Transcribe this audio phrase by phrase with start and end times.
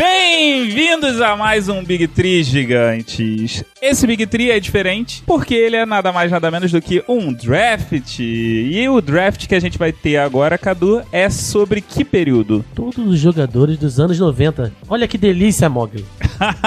[0.00, 3.62] Bem-vindos a mais um Big Tree gigantes.
[3.82, 7.30] Esse Big Tree é diferente porque ele é nada mais nada menos do que um
[7.30, 8.18] draft.
[8.18, 12.64] E o draft que a gente vai ter agora, Cadu, é sobre que período?
[12.74, 14.72] Todos os jogadores dos anos 90.
[14.88, 16.06] Olha que delícia, Mogli.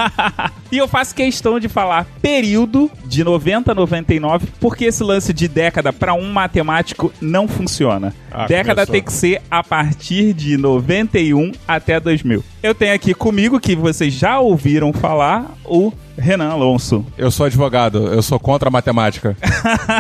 [0.72, 5.48] e eu faço questão de falar período de 90 a 99 porque esse lance de
[5.48, 8.14] década para um matemático não funciona.
[8.32, 8.94] Ah, década começou.
[8.94, 12.53] tem que ser a partir de 91 até 2000.
[12.64, 17.05] Eu tenho aqui comigo, que vocês já ouviram falar, o Renan Alonso.
[17.17, 19.35] Eu sou advogado, eu sou contra a matemática.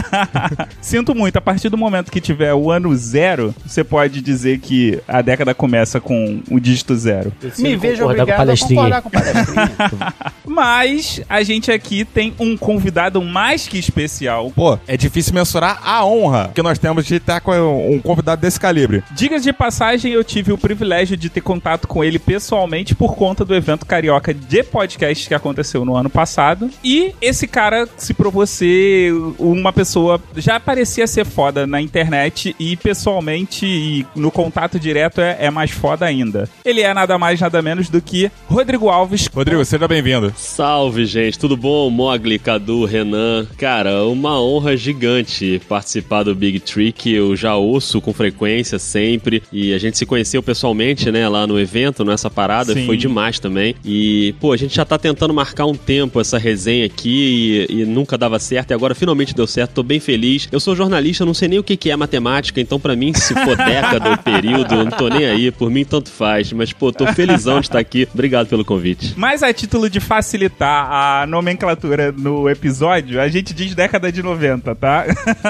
[0.79, 5.01] Sinto muito, a partir do momento que tiver o ano zero, você pode dizer que
[5.05, 7.33] a década começa com o dígito zero.
[7.57, 9.71] Me vejo obrigado a concordar com palestrinha.
[10.45, 14.51] Mas a gente aqui tem um convidado mais que especial.
[14.51, 17.51] Pô, é difícil mensurar a honra que nós temos de estar com
[17.91, 19.03] um convidado desse calibre.
[19.11, 22.52] Diga de passagem, eu tive o privilégio de ter contato com ele pessoalmente
[22.95, 26.69] por conta do evento carioca de podcast que aconteceu no ano passado.
[26.83, 30.21] E esse cara se provou ser uma pessoa.
[30.37, 35.71] Já parecia ser foda na internet e pessoalmente e no contato direto é, é mais
[35.71, 36.47] foda ainda.
[36.63, 39.27] Ele é nada mais, nada menos do que Rodrigo Alves.
[39.33, 40.31] Rodrigo, seja bem-vindo.
[40.37, 41.39] Salve, gente.
[41.39, 41.89] Tudo bom?
[41.89, 43.47] Mogli, Cadu, Renan.
[43.57, 47.11] Cara, uma honra gigante participar do Big Trick.
[47.11, 49.41] Eu já ouço com frequência sempre.
[49.51, 52.73] E a gente se conheceu pessoalmente, né, lá no evento, nessa parada.
[52.73, 52.85] Sim.
[52.85, 53.75] Foi demais também.
[53.85, 57.85] E, pô, a gente já tá tentando marcar um tempo essa resenha aqui e, e,
[57.85, 60.47] nunca dava certo e agora finalmente deu certo, tô bem feliz.
[60.51, 63.33] Eu sou jornalista, não sei nem o que, que é matemática, então para mim, se
[63.33, 66.51] for década ou período, eu não tô nem aí, por mim tanto faz.
[66.51, 68.07] Mas, pô, tô felizão de estar aqui.
[68.13, 69.13] Obrigado pelo convite.
[69.15, 74.75] Mas a título de facilitar a nomenclatura no episódio, a gente diz década de 90,
[74.75, 75.05] tá?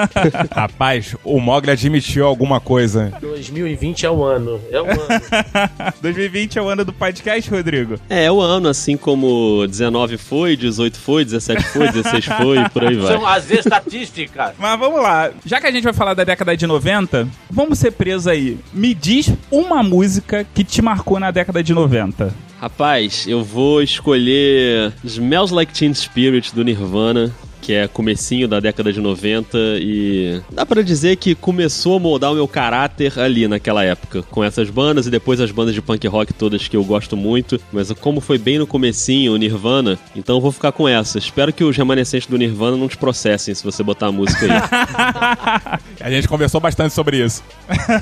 [0.52, 3.12] Rapaz, o Mogli admitiu alguma coisa.
[3.20, 4.60] 2020 é o ano.
[4.70, 5.94] É o ano.
[6.00, 7.98] 2020 é o ano do podcast, Rodrigo?
[8.08, 12.58] É, é o ano, assim como 19 foi foi, 18 foi, 17 foi, 16 foi,
[12.58, 13.12] e por aí vai.
[13.12, 14.52] São as estatísticas.
[14.58, 15.30] Mas vamos lá.
[15.44, 18.58] Já que a gente vai falar da década de 90, vamos ser presos aí.
[18.72, 22.34] Me diz uma música que te marcou na década de 90.
[22.60, 27.32] Rapaz, eu vou escolher Smells Like Teen Spirit do Nirvana
[27.64, 32.30] que é comecinho da década de 90 e dá para dizer que começou a moldar
[32.30, 36.06] o meu caráter ali naquela época, com essas bandas e depois as bandas de punk
[36.06, 40.36] rock todas que eu gosto muito, mas como foi bem no comecinho o Nirvana, então
[40.36, 41.16] eu vou ficar com essa.
[41.16, 45.80] Espero que os remanescentes do Nirvana não te processem se você botar a música aí.
[46.00, 47.42] a gente conversou bastante sobre isso.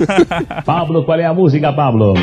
[0.65, 2.13] Pablo, qual é a música, Pablo?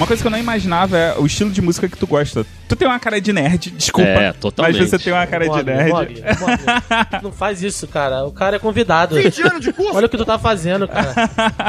[0.00, 2.46] Uma coisa que eu não imaginava é o estilo de música que tu gosta.
[2.66, 4.08] Tu tem uma cara de nerd, desculpa.
[4.08, 4.78] É, totalmente.
[4.78, 6.22] Mas você tem uma cara de nerd.
[7.22, 8.24] não faz isso, cara.
[8.24, 9.16] O cara é convidado.
[9.16, 9.94] 20 anos de curso.
[9.94, 11.12] Olha o que tu tá fazendo, cara.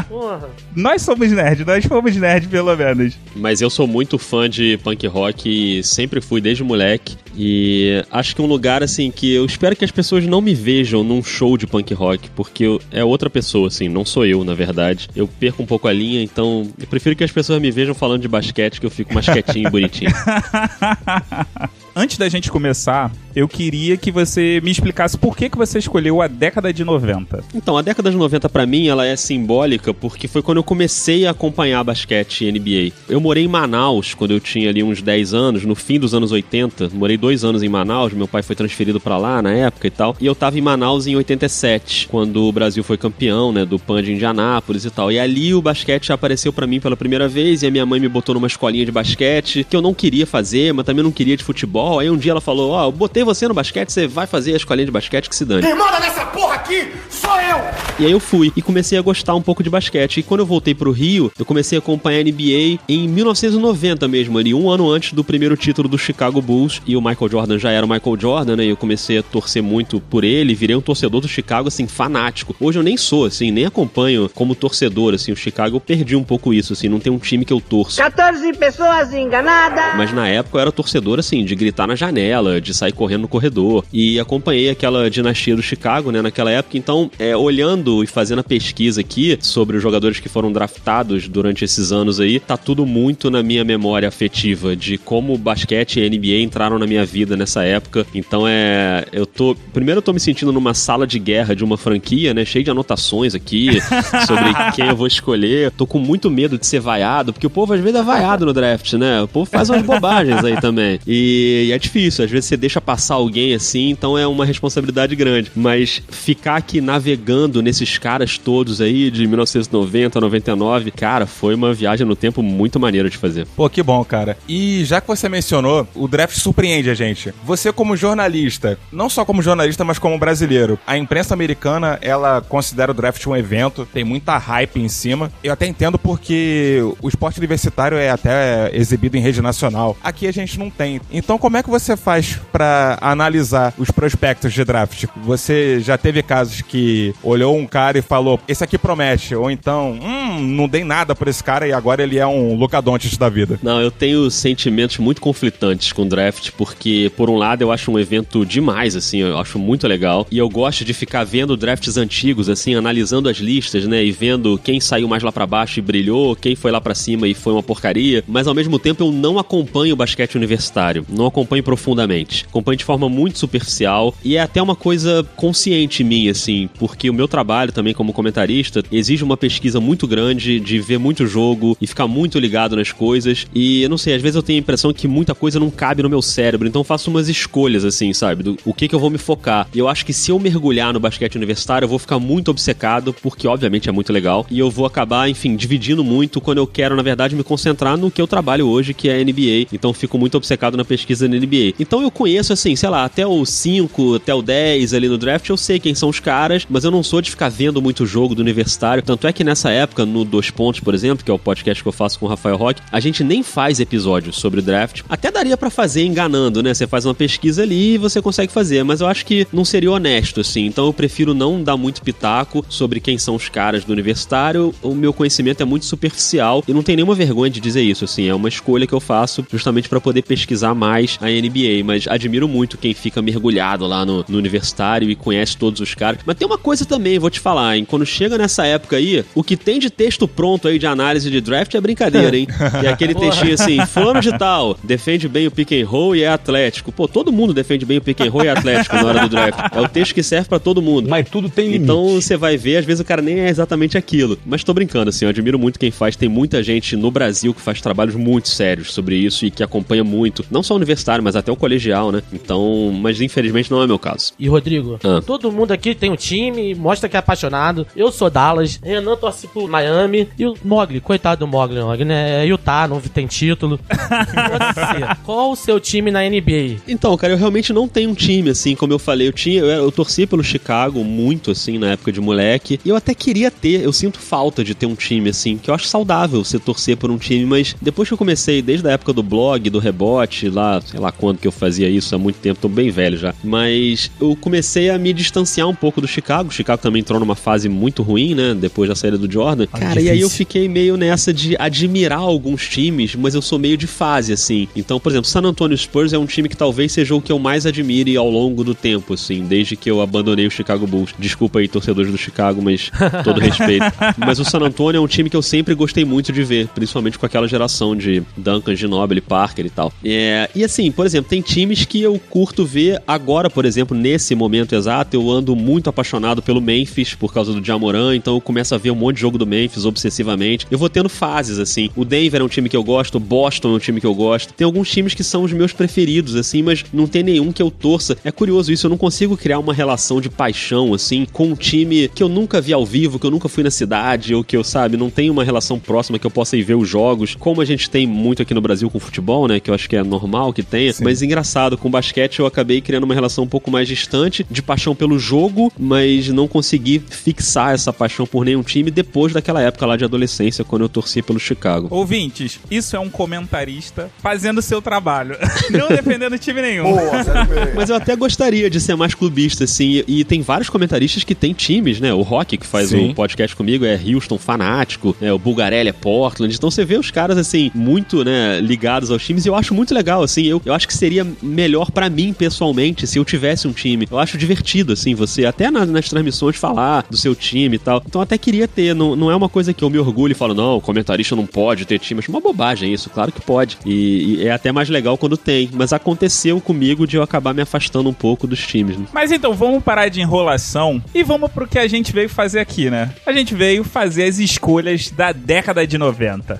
[0.07, 0.49] Porra.
[0.73, 3.15] Nós somos nerd, nós fomos nerd, pelo menos.
[3.35, 7.17] Mas eu sou muito fã de punk rock e sempre fui desde moleque.
[7.35, 11.03] E acho que um lugar, assim, que eu espero que as pessoas não me vejam
[11.03, 14.53] num show de punk rock, porque eu, é outra pessoa, assim, não sou eu, na
[14.53, 15.09] verdade.
[15.15, 18.20] Eu perco um pouco a linha, então eu prefiro que as pessoas me vejam falando
[18.21, 20.11] de basquete, que eu fico mais quietinho e bonitinho.
[21.93, 26.21] Antes da gente começar, eu queria que você me explicasse por que, que você escolheu
[26.21, 27.43] a década de 90.
[27.53, 31.25] Então, a década de 90 para mim, ela é simbólica porque foi quando eu comecei
[31.25, 32.95] a acompanhar basquete e NBA.
[33.09, 36.31] Eu morei em Manaus quando eu tinha ali uns 10 anos, no fim dos anos
[36.31, 36.91] 80.
[36.93, 40.15] Morei dois anos em Manaus, meu pai foi transferido para lá na época e tal.
[40.19, 44.01] E eu tava em Manaus em 87, quando o Brasil foi campeão, né, do PAN
[44.01, 45.11] de Indianápolis e tal.
[45.11, 48.07] E ali o basquete apareceu para mim pela primeira vez e a minha mãe me
[48.07, 51.43] botou numa escolinha de basquete que eu não queria fazer, mas também não queria de
[51.43, 51.80] futebol.
[51.99, 54.53] Aí um dia ela falou: Ó, oh, eu botei você no basquete, você vai fazer
[54.53, 55.61] a escolinha de basquete que se dane.
[55.61, 57.59] Quem manda nessa porra aqui sou eu!
[57.99, 60.17] E aí eu fui e comecei a gostar um pouco de basquete.
[60.17, 64.37] E quando eu voltei pro Rio, eu comecei a acompanhar a NBA em 1990 mesmo,
[64.37, 66.81] ali, um ano antes do primeiro título do Chicago Bulls.
[66.85, 68.65] E o Michael Jordan já era o Michael Jordan, né?
[68.65, 72.55] E eu comecei a torcer muito por ele, virei um torcedor do Chicago, assim, fanático.
[72.59, 76.23] Hoje eu nem sou, assim, nem acompanho como torcedor, assim, o Chicago eu perdi um
[76.23, 77.97] pouco isso, assim, não tem um time que eu torço.
[77.97, 79.95] 14 pessoas enganadas!
[79.97, 83.27] Mas na época eu era torcedor, assim, de gritar na janela, de sair correndo no
[83.27, 83.83] corredor.
[83.91, 86.77] E acompanhei aquela dinastia do Chicago, né, naquela época.
[86.77, 91.63] Então, é, olhando e fazendo a pesquisa aqui sobre os jogadores que foram draftados durante
[91.63, 96.09] esses anos aí, tá tudo muito na minha memória afetiva de como o basquete e
[96.09, 98.05] NBA entraram na minha vida nessa época.
[98.13, 99.05] Então, é.
[99.11, 99.55] Eu tô.
[99.73, 102.71] Primeiro, eu tô me sentindo numa sala de guerra de uma franquia, né, cheio de
[102.71, 103.79] anotações aqui
[104.27, 105.71] sobre quem eu vou escolher.
[105.71, 108.53] Tô com muito medo de ser vaiado, porque o povo às vezes é vaiado no
[108.53, 109.21] draft, né?
[109.21, 110.99] O povo faz umas bobagens aí também.
[111.05, 115.15] E E é difícil, às vezes você deixa passar alguém assim, então é uma responsabilidade
[115.15, 115.51] grande.
[115.55, 122.05] Mas ficar aqui navegando nesses caras todos aí, de 1990, 99, cara, foi uma viagem
[122.05, 123.45] no tempo muito maneira de fazer.
[123.55, 124.37] Pô, que bom, cara.
[124.47, 127.33] E já que você mencionou, o draft surpreende a gente.
[127.43, 132.91] Você, como jornalista, não só como jornalista, mas como brasileiro, a imprensa americana, ela considera
[132.91, 135.31] o draft um evento, tem muita hype em cima.
[135.43, 139.97] Eu até entendo porque o esporte universitário é até exibido em rede nacional.
[140.03, 141.01] Aqui a gente não tem.
[141.11, 145.05] Então, como é que você faz para analisar os prospectos de draft?
[145.23, 149.99] Você já teve casos que olhou um cara e falou: esse aqui promete, ou então,
[150.01, 153.29] hum, não dei nada por esse cara e agora ele é um Luca Doncic da
[153.29, 153.59] vida.
[153.61, 157.99] Não, eu tenho sentimentos muito conflitantes com draft, porque, por um lado, eu acho um
[157.99, 160.25] evento demais, assim, eu acho muito legal.
[160.31, 164.03] E eu gosto de ficar vendo drafts antigos, assim, analisando as listas, né?
[164.03, 167.27] E vendo quem saiu mais lá para baixo e brilhou, quem foi lá para cima
[167.27, 168.23] e foi uma porcaria.
[168.27, 171.05] Mas ao mesmo tempo eu não acompanho o basquete universitário.
[171.09, 172.45] Não acompanho profundamente.
[172.49, 174.13] Acompanho de forma muito superficial.
[174.23, 178.83] E é até uma coisa consciente minha, assim, porque o meu trabalho também como comentarista
[178.91, 183.45] exige uma pesquisa muito grande de ver muito jogo e ficar muito ligado nas coisas.
[183.53, 186.03] E eu não sei, às vezes eu tenho a impressão que muita coisa não cabe
[186.03, 186.67] no meu cérebro.
[186.67, 188.43] Então faço umas escolhas, assim, sabe?
[188.43, 189.67] Do o que, que eu vou me focar.
[189.73, 193.13] E eu acho que se eu mergulhar no basquete universitário, eu vou ficar muito obcecado,
[193.21, 194.45] porque obviamente é muito legal.
[194.49, 198.11] E eu vou acabar, enfim, dividindo muito quando eu quero, na verdade, me concentrar no
[198.11, 199.67] que eu trabalho hoje, que é a NBA.
[199.73, 201.73] Então fico muito obcecado na pesquisa da NBA.
[201.79, 205.47] Então eu conheço, assim, sei lá, até o 5, até o 10 ali no draft,
[205.49, 208.35] eu sei quem são os caras, mas eu não sou de ficar vendo muito jogo
[208.35, 209.03] do universitário.
[209.03, 211.87] Tanto é que nessa época, no Dois Pontos, por exemplo, que é o podcast que
[211.87, 215.01] eu faço com o Rafael Roque, a gente nem faz episódios sobre o draft.
[215.09, 216.73] Até daria para fazer enganando, né?
[216.73, 219.91] Você faz uma pesquisa ali e você consegue fazer, mas eu acho que não seria
[219.91, 220.65] honesto, assim.
[220.65, 224.73] Então eu prefiro não dar muito pitaco sobre quem são os caras do universitário.
[224.81, 228.27] O meu conhecimento é muito superficial e não tem nenhuma vergonha de dizer isso, assim.
[228.27, 231.83] É uma escolha que eu faço justamente para poder pesquisar mais a NBA.
[231.85, 236.19] Mas admiro muito quem fica mergulhado lá no, no universitário e conhece todos os caras.
[236.25, 237.85] Mas tem uma coisa também, vou te falar, hein?
[237.85, 241.39] Quando chega nessa época aí, o que tem de texto pronto aí de análise de
[241.39, 242.47] draft é brincadeira, hein?
[242.83, 246.27] E aquele textinho assim, fulano de tal, defende bem o pick and roll e é
[246.27, 246.91] atlético.
[246.91, 249.29] Pô, todo mundo defende bem o pick and roll e é atlético na hora do
[249.29, 249.59] draft.
[249.75, 251.09] É o texto que serve para todo mundo.
[251.09, 251.83] Mas tudo tem limite.
[251.83, 254.37] Então você vai ver, às vezes o cara nem é exatamente aquilo.
[254.45, 256.15] Mas tô brincando, assim, eu admiro muito quem faz.
[256.15, 260.03] Tem muita gente no Brasil que faz trabalhos muito sérios sobre isso e que acompanha
[260.03, 260.45] muito.
[260.49, 260.79] Não só o
[261.11, 262.21] universitário, mas até o colegial, né?
[262.33, 264.33] Então, mas infelizmente não é meu caso.
[264.39, 265.21] E Rodrigo, Ah.
[265.25, 267.85] todo mundo aqui tem um time, mostra que é apaixonado.
[267.95, 272.43] Eu sou Dallas, Renan torce pro Miami e o Mogli, coitado do Mogli, Mogli, né?
[272.43, 273.79] É Utah, não tem título.
[273.89, 276.77] Você, Qual o seu time na NBA?
[276.87, 279.27] Então, cara, eu realmente não tenho um time, assim, como eu falei.
[279.27, 282.79] Eu tinha, eu, eu torci pelo Chicago muito, assim, na época de moleque.
[282.85, 285.73] E eu até queria ter, eu sinto falta de ter um time, assim, que eu
[285.75, 289.13] acho saudável você torcer por um time, mas depois que eu comecei, desde a época
[289.13, 292.59] do blog, do rebote, lá, sei lá quando que eu fazia isso, há muito tempo,
[292.59, 293.33] tô bem velho já.
[293.43, 296.49] Mas eu comecei a me distanciar um pouco do Chicago.
[296.49, 298.53] O Chicago também entrou numa fase muito ruim, né?
[298.53, 299.67] Depois da saída do Jordan.
[299.67, 303.77] Cara, e aí eu fiquei meio nessa de admirar alguns times, mas eu sou meio
[303.77, 304.67] de fase, assim.
[304.75, 307.39] Então, por exemplo, San Antonio Spurs é um time que talvez seja o que eu
[307.39, 311.13] mais admire ao longo do tempo, assim, desde que eu abandonei o Chicago Bulls.
[311.17, 312.91] Desculpa aí, torcedores do Chicago, mas
[313.23, 313.85] todo respeito.
[314.17, 317.17] mas o San Antonio é um time que eu sempre gostei muito de ver, principalmente
[317.17, 319.93] com aquela geração de Duncan, Ginobili, Parker e tal.
[320.03, 324.33] É, e assim, por exemplo, tem times que eu curto ver agora, por exemplo, nesse
[324.33, 328.73] momento exato, eu ando muito apaixonado pelo Memphis por causa do Jamoran, então eu começo
[328.73, 330.65] a ver um monte de jogo do Memphis obsessivamente.
[330.71, 331.89] Eu vou tendo fases, assim.
[331.95, 334.15] O Denver é um time que eu gosto, o Boston é um time que eu
[334.15, 334.53] gosto.
[334.53, 337.69] Tem alguns times que são os meus preferidos, assim, mas não tem nenhum que eu
[337.69, 338.17] torça.
[338.23, 342.07] É curioso isso, eu não consigo criar uma relação de paixão, assim, com um time
[342.07, 344.63] que eu nunca vi ao vivo, que eu nunca fui na cidade, ou que eu,
[344.63, 347.65] sabe, não tenho uma relação próxima que eu possa ir ver os jogos, como a
[347.65, 350.53] gente tem muito aqui no Brasil com futebol, né, que eu acho que é normal
[350.53, 350.93] que tenha.
[351.01, 354.95] Mas engraçado, com basquete eu acabei criando uma relação um pouco mais distante, de paixão
[354.95, 359.97] pelo jogo, mas não consegui fixar essa paixão por nenhum time depois daquela época lá
[359.97, 361.87] de adolescência, quando eu torci pelo Chicago.
[361.91, 365.35] Ouvintes, isso é um comentarista fazendo seu trabalho,
[365.69, 366.83] não defendendo time nenhum.
[366.83, 367.11] Boa.
[367.75, 370.03] Mas eu até gostaria de ser mais clubista, assim.
[370.07, 372.13] E tem vários comentaristas que têm times, né?
[372.13, 373.11] O Rock, que faz Sim.
[373.11, 375.33] o podcast comigo, é Houston fanático, né?
[375.33, 376.55] O Bulgarelli é Portland.
[376.55, 379.45] Então você vê os caras, assim, muito, né, ligados aos times.
[379.45, 380.45] E eu acho muito legal, assim.
[380.45, 384.07] Eu, eu acho que seria melhor pra mim, pessoalmente, se eu tivesse um time.
[384.09, 388.01] Eu acho divertido, assim, você até na- nas transmissões falar do seu time e tal.
[388.05, 388.93] Então eu até queria ter.
[388.93, 391.45] Não, não é uma coisa que eu me orgulho e falo, não, o comentarista não
[391.45, 392.19] pode ter time.
[392.19, 393.77] Acho uma bobagem isso, claro que pode.
[393.85, 395.69] E, e é até mais legal quando tem.
[395.73, 399.05] Mas aconteceu comigo de eu acabar me afastando um pouco dos times, né?
[399.13, 402.89] Mas então, vamos parar de enrolação e vamos pro que a gente veio fazer aqui,
[402.89, 403.13] né?
[403.25, 406.59] A gente veio fazer as escolhas da década de 90.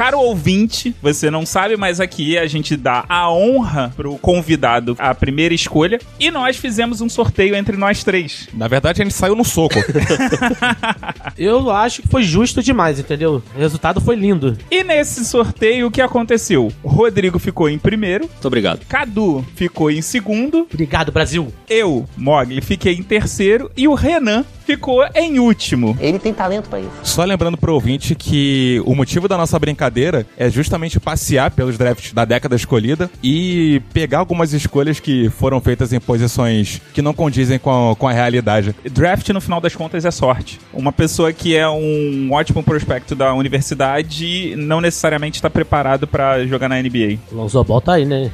[0.00, 5.14] Caro ouvinte, você não sabe, mas aqui a gente dá a honra pro convidado a
[5.14, 8.48] primeira escolha e nós fizemos um sorteio entre nós três.
[8.54, 9.74] Na verdade, a gente saiu no soco.
[11.36, 13.42] Eu acho que foi justo demais, entendeu?
[13.54, 14.56] O resultado foi lindo.
[14.70, 16.72] E nesse sorteio, o que aconteceu?
[16.82, 18.86] Rodrigo ficou em primeiro, Muito obrigado.
[18.86, 21.52] Cadu ficou em segundo, Obrigado, Brasil.
[21.68, 25.96] eu, Mogli, fiquei em terceiro e o Renan ficou em último.
[26.00, 26.90] Ele tem talento pra isso.
[27.02, 32.12] Só lembrando pro ouvinte que o motivo da nossa brincadeira é justamente passear pelos drafts
[32.12, 37.58] da década escolhida e pegar algumas escolhas que foram feitas em posições que não condizem
[37.58, 38.74] com a, com a realidade.
[38.90, 40.60] Draft, no final das contas, é sorte.
[40.72, 46.68] Uma pessoa que é um ótimo prospecto da universidade não necessariamente está preparado para jogar
[46.68, 47.18] na NBA.
[47.32, 48.30] O Lonzo Ball tá aí, né?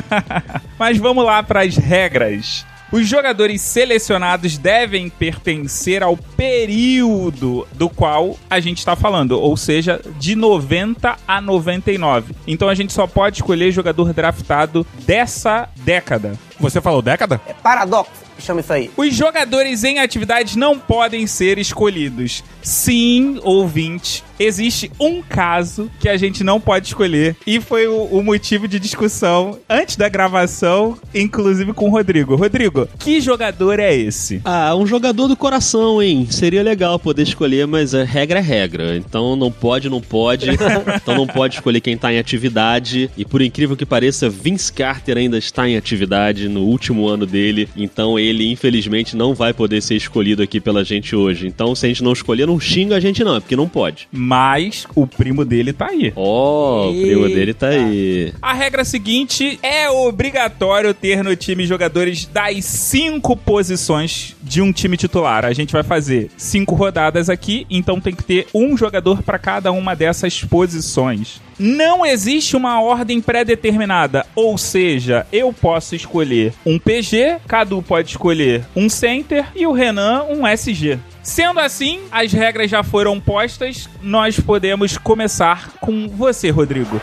[0.78, 2.64] Mas vamos lá para as regras.
[2.92, 10.00] Os jogadores selecionados devem pertencer ao período do qual a gente está falando, ou seja,
[10.18, 12.34] de 90 a 99.
[12.48, 16.36] Então a gente só pode escolher jogador draftado dessa década.
[16.58, 17.40] Você falou década?
[17.62, 18.90] Paradoxo, que chama isso aí.
[18.96, 22.42] Os jogadores em atividade não podem ser escolhidos.
[22.62, 28.22] Sim, ouvinte, existe um caso que a gente não pode escolher e foi o, o
[28.22, 32.36] motivo de discussão antes da gravação, inclusive com o Rodrigo.
[32.36, 34.40] Rodrigo, que jogador é esse?
[34.44, 36.26] Ah, um jogador do coração, hein?
[36.30, 38.96] Seria legal poder escolher, mas a regra é regra.
[38.96, 40.50] Então não pode, não pode.
[40.96, 43.10] então não pode escolher quem tá em atividade.
[43.16, 47.68] E por incrível que pareça, Vince Carter ainda está em atividade no último ano dele.
[47.76, 51.46] Então ele, infelizmente, não vai poder ser escolhido aqui pela gente hoje.
[51.46, 54.08] Então, se a gente não escolher, não xinga a gente, não, é porque não pode.
[54.12, 56.12] Mas o primo dele tá aí.
[56.16, 58.32] Ó, o primo dele tá aí.
[58.40, 64.96] A regra seguinte é obrigatório ter no time jogadores das cinco posições de um time
[64.96, 65.44] titular.
[65.44, 69.72] A gente vai fazer cinco rodadas aqui, então tem que ter um jogador para cada
[69.72, 71.40] uma dessas posições.
[71.62, 78.64] Não existe uma ordem pré-determinada, ou seja, eu posso escolher um PG, Cadu pode escolher
[78.74, 80.98] um center e o Renan um SG.
[81.22, 86.98] Sendo assim, as regras já foram postas, nós podemos começar com você, Rodrigo.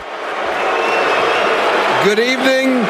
[2.02, 2.80] Good evening,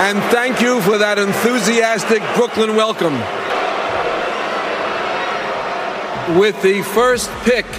[0.00, 3.43] and thank you for that enthusiastic Brooklyn welcome.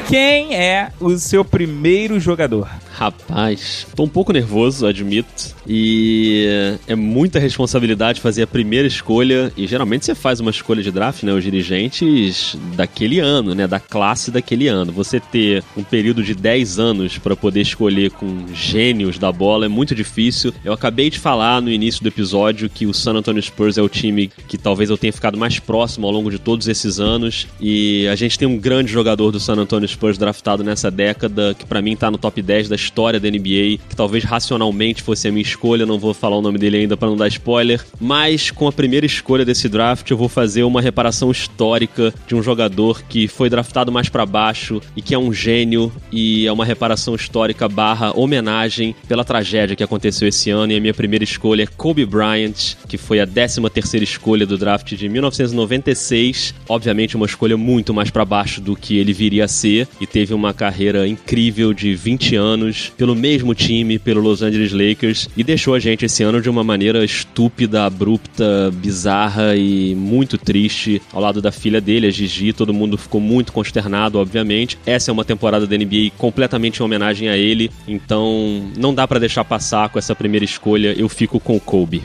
[0.08, 2.70] Quem é o seu primeiro jogador?
[2.96, 5.54] Rapaz, tô um pouco nervoso, admito.
[5.68, 6.48] E
[6.88, 9.52] é muita responsabilidade fazer a primeira escolha.
[9.58, 11.34] E geralmente você faz uma escolha de draft, né?
[11.34, 13.68] Os dirigentes daquele ano, né?
[13.68, 14.94] Da classe daquele ano.
[14.94, 19.70] Você ter um período de 10 anos para poder escolher com gênios da bola é
[19.70, 20.54] muito difícil.
[20.64, 23.90] Eu acabei de falar no início do episódio que o San Antonio Spurs é o
[23.90, 27.46] time que talvez eu tenha ficado mais próximo ao longo de todos esses anos.
[27.60, 31.66] E a gente tem um grande jogador do San Antonio Spurs draftado nessa década, que
[31.66, 35.32] para mim tá no top 10 da história da NBA, que talvez racionalmente fosse a
[35.32, 38.68] minha escolha, não vou falar o nome dele ainda para não dar spoiler, mas com
[38.68, 43.27] a primeira escolha desse draft eu vou fazer uma reparação histórica de um jogador que
[43.27, 47.68] foi draftado mais para baixo e que é um gênio e é uma reparação histórica
[47.68, 50.72] barra homenagem pela tragédia que aconteceu esse ano.
[50.72, 54.58] E a minha primeira escolha é Kobe Bryant, que foi a 13 terceira escolha do
[54.58, 59.48] draft de 1996, obviamente uma escolha muito mais para baixo do que ele viria a
[59.48, 64.72] ser e teve uma carreira incrível de 20 anos pelo mesmo time, pelo Los Angeles
[64.72, 70.38] Lakers, e deixou a gente esse ano de uma maneira estúpida, abrupta, bizarra e muito
[70.38, 72.53] triste ao lado da filha dele, a Gigi.
[72.53, 74.77] Todo mundo ficou muito consternado, obviamente.
[74.86, 79.20] Essa é uma temporada da NBA completamente em homenagem a ele, então não dá pra
[79.20, 80.94] deixar passar com essa primeira escolha.
[80.98, 82.03] Eu fico com o Kobe.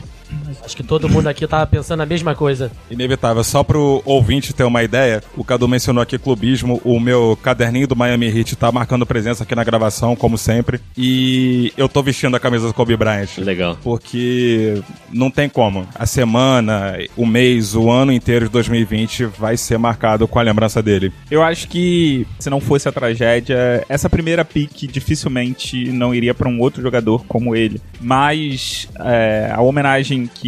[0.63, 2.71] Acho que todo mundo aqui tava pensando a mesma coisa.
[2.89, 3.43] Inevitável.
[3.43, 7.95] Só pro ouvinte ter uma ideia, o Cadu mencionou aqui clubismo, o meu caderninho do
[7.95, 12.39] Miami Heat tá marcando presença aqui na gravação, como sempre, e eu tô vestindo a
[12.39, 13.37] camisa do Kobe Bryant.
[13.37, 13.77] Legal.
[13.83, 14.81] Porque
[15.11, 15.87] não tem como.
[15.95, 20.81] A semana, o mês, o ano inteiro de 2020 vai ser marcado com a lembrança
[20.81, 21.11] dele.
[21.29, 26.47] Eu acho que se não fosse a tragédia, essa primeira pick dificilmente não iria para
[26.47, 27.81] um outro jogador como ele.
[27.99, 30.40] Mas é, a homenagem que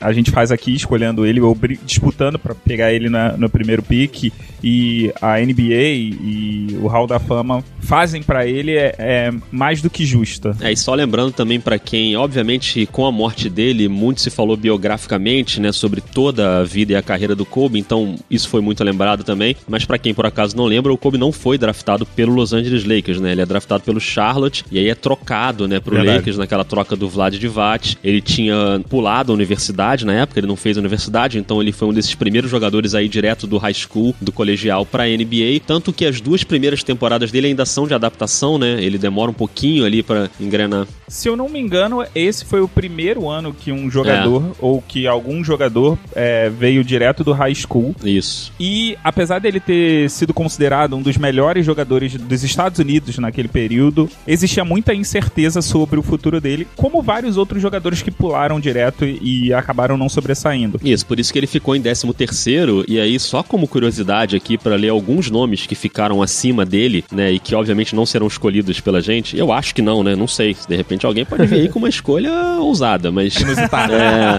[0.00, 4.32] a gente faz aqui, escolhendo ele ou disputando para pegar ele na- no primeiro pick,
[4.64, 5.82] e a NBA
[6.20, 10.56] e o Hall da Fama fazem para ele é, é mais do que justa.
[10.60, 14.56] É, e só lembrando também pra quem, obviamente, com a morte dele, muito se falou
[14.56, 18.84] biograficamente, né, sobre toda a vida e a carreira do Kobe, então isso foi muito
[18.84, 19.56] lembrado também.
[19.68, 22.84] Mas pra quem por acaso não lembra, o Kobe não foi draftado pelo Los Angeles
[22.84, 23.32] Lakers, né?
[23.32, 26.18] Ele é draftado pelo Charlotte e aí é trocado, né, pro Verdade.
[26.18, 27.96] Lakers naquela troca do Vlad Divac.
[28.04, 31.88] Ele tinha pulado da universidade na época, ele não fez a universidade, então ele foi
[31.88, 36.04] um desses primeiros jogadores aí direto do high school, do colegial pra NBA, tanto que
[36.04, 38.82] as duas primeiras temporadas dele ainda são de adaptação, né?
[38.82, 40.86] Ele demora um pouquinho ali pra engrenar.
[41.08, 45.06] Se eu não me engano, esse foi o primeiro ano que um jogador ou que
[45.06, 47.94] algum jogador é, veio direto do high school.
[48.04, 48.52] Isso.
[48.58, 54.08] E apesar dele ter sido considerado um dos melhores jogadores dos Estados Unidos naquele período,
[54.26, 59.18] existia muita incerteza sobre o futuro dele, como vários outros jogadores que pularam direto e,
[59.22, 60.80] e acabaram não sobressaindo.
[60.84, 64.58] Isso, por isso que ele ficou em 13 terceiro e aí só como curiosidade aqui
[64.58, 68.80] pra ler alguns nomes que ficaram acima dele, né, e que obviamente não serão escolhidos
[68.80, 69.36] pela gente.
[69.36, 70.16] Eu acho que não, né?
[70.16, 70.56] Não sei.
[70.68, 74.38] De repente alguém pode vir aí com uma escolha ousada, mas é,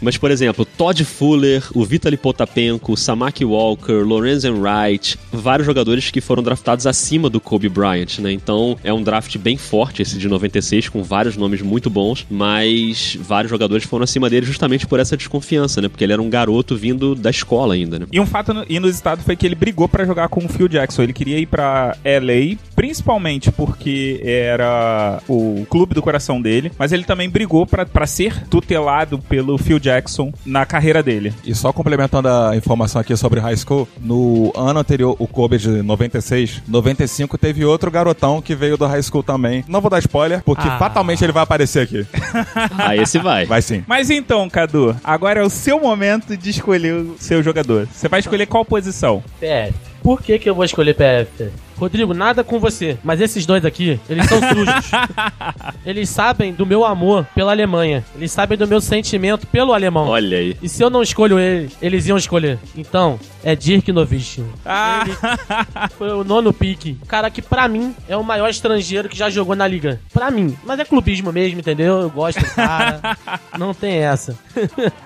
[0.00, 6.20] mas por exemplo, Todd Fuller, o Vitaly Potapenko, Samaki Walker, Lorenzen Wright, vários jogadores que
[6.20, 8.32] foram draftados acima do Kobe Bryant, né?
[8.32, 13.16] Então é um draft bem forte esse de 96 com vários nomes muito bons, mas
[13.20, 15.88] vários jogadores foram acima dele justamente por essa desconfiança, né?
[15.88, 18.06] Porque ele era um garoto vindo da escola ainda, né?
[18.10, 21.02] E um fato inusitado foi que ele brigou pra jogar com o Phil Jackson.
[21.02, 27.04] Ele queria ir pra LA, principalmente porque era o clube do coração dele, mas ele
[27.04, 31.34] também brigou pra pra ser tutelado pelo Phil Jackson na carreira dele.
[31.44, 35.68] E só complementando a informação aqui sobre high school, no ano anterior, o Kobe de
[35.82, 39.64] 96, 95 teve outro garotão que veio do high school também.
[39.66, 40.78] Não vou dar spoiler, porque Ah.
[40.78, 42.06] fatalmente ele vai aparecer aqui.
[42.78, 43.46] Aí esse vai.
[43.46, 43.82] Vai sim.
[43.86, 47.88] Mas então, Cadu, agora é o seu momento de escolher o seu jogador.
[47.92, 49.22] Você vai escolher qual posição?
[49.40, 49.74] PF.
[50.02, 51.50] Por que, que eu vou escolher PF?
[51.78, 54.90] Rodrigo, nada com você, mas esses dois aqui, eles são sujos.
[55.86, 58.04] eles sabem do meu amor pela Alemanha.
[58.16, 60.08] Eles sabem do meu sentimento pelo alemão.
[60.08, 60.56] Olha aí.
[60.60, 62.58] E se eu não escolho ele, eles iam escolher.
[62.76, 64.44] Então, é Dirk Nowitzki.
[64.66, 65.04] Ah.
[65.06, 66.98] Ele foi o nono pique.
[67.06, 70.00] Cara que pra mim é o maior estrangeiro que já jogou na liga.
[70.12, 70.56] Pra mim.
[70.64, 72.00] Mas é clubismo mesmo, entendeu?
[72.00, 73.00] Eu gosto do cara.
[73.58, 74.36] não tem essa.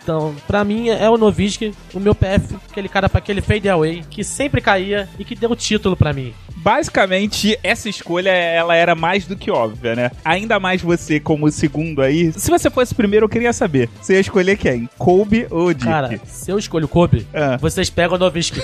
[0.03, 4.03] então, pra mim é o Nowitzki, o meu PF, aquele cara pra aquele fade away
[4.09, 6.33] que sempre caía e que deu o título pra mim.
[6.63, 10.11] Basicamente, essa escolha ela era mais do que óbvia, né?
[10.25, 12.33] Ainda mais você como segundo aí.
[12.33, 13.89] Se você fosse primeiro, eu queria saber.
[14.01, 14.89] Você ia escolher quem?
[14.97, 15.85] Kobe ou Dick?
[15.87, 17.57] Cara, se eu escolho Kobe, Ah.
[17.61, 18.61] vocês pegam o Nowitzki.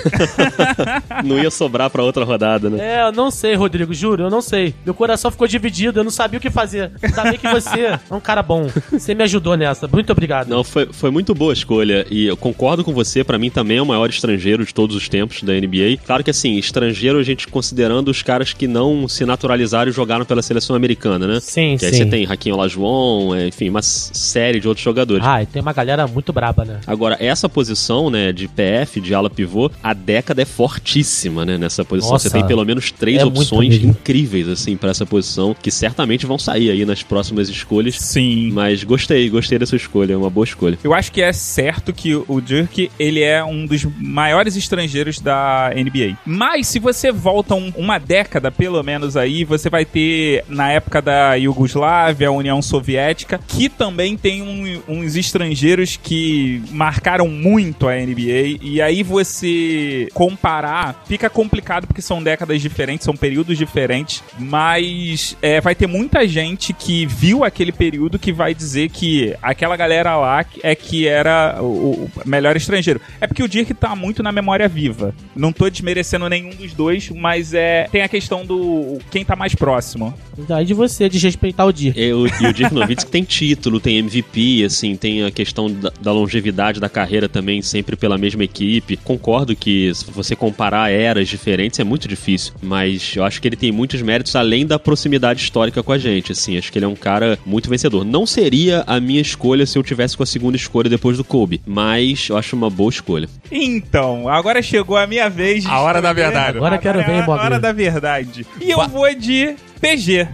[1.23, 2.77] Não ia sobrar pra outra rodada, né?
[2.79, 4.73] É, eu não sei, Rodrigo, juro, eu não sei.
[4.85, 6.91] Meu coração ficou dividido, eu não sabia o que fazer.
[7.01, 8.67] Ainda bem que você é um cara bom.
[8.91, 9.87] Você me ajudou nessa.
[9.87, 10.47] Muito obrigado.
[10.47, 13.77] Não, foi, foi muito boa a escolha e eu concordo com você, pra mim também
[13.77, 15.97] é o maior estrangeiro de todos os tempos da NBA.
[16.05, 17.47] Claro que assim, estrangeiro a gente
[17.89, 21.39] considerando os caras que não se naturalizaram e jogaram pela seleção americana, né?
[21.41, 21.97] Sim, que aí sim.
[21.97, 25.25] você tem Raquinho Olajuwon, é, enfim, uma série de outros jogadores.
[25.25, 26.79] Ah, e tem uma galera muito braba, né?
[26.85, 31.83] Agora, essa posição, né, de PF, de ala pivô, a década é fortíssima, né, nessa
[31.83, 32.11] posição.
[32.13, 36.25] Nossa, Você tem pelo menos três é opções incríveis, assim, pra essa posição, que certamente
[36.25, 37.95] vão sair aí nas próximas escolhas.
[37.99, 38.51] Sim.
[38.51, 40.77] Mas gostei, gostei dessa escolha, é uma boa escolha.
[40.83, 45.71] Eu acho que é certo que o Dirk, ele é um dos maiores estrangeiros da
[45.75, 46.17] NBA.
[46.25, 51.01] Mas se você volta um- uma década, pelo menos aí, você vai ter, na época
[51.01, 58.59] da Iugoslávia, União Soviética, que também tem um- uns estrangeiros que marcaram muito a NBA.
[58.61, 64.21] E aí você comparar, fica complicado porque são décadas diferentes, são períodos diferentes.
[64.37, 69.77] Mas é, vai ter muita gente que viu aquele período que vai dizer que aquela
[69.77, 72.99] galera lá é que era o, o melhor estrangeiro.
[73.21, 75.13] É porque o Dirk tá muito na memória viva.
[75.35, 79.55] Não tô desmerecendo nenhum dos dois, mas é tem a questão do quem tá mais
[79.55, 80.13] próximo.
[80.37, 81.99] Daí de você, de respeitar o Dirk.
[81.99, 85.91] E o, e o Dirk Nowitzki tem título, tem MVP, assim, tem a questão da,
[86.01, 88.97] da longevidade da carreira também, sempre pela mesma equipe.
[88.97, 93.55] Concordo que se você comparar eras diferentes é muito difícil, mas eu acho que ele
[93.55, 96.57] tem muitos méritos além da proximidade histórica com a gente, assim.
[96.57, 98.05] Acho que ele é um cara muito vencedor.
[98.05, 101.61] Não seria a minha escolha se eu tivesse com a segunda escolha depois do Kobe,
[101.65, 103.27] mas eu acho uma boa escolha.
[103.51, 105.65] Então, agora chegou a minha vez.
[105.65, 106.57] A hora da verdade.
[106.57, 107.58] Agora quero ver, é a Mogli.
[107.59, 108.45] Hora da verdade.
[108.61, 110.27] E eu vou de PG.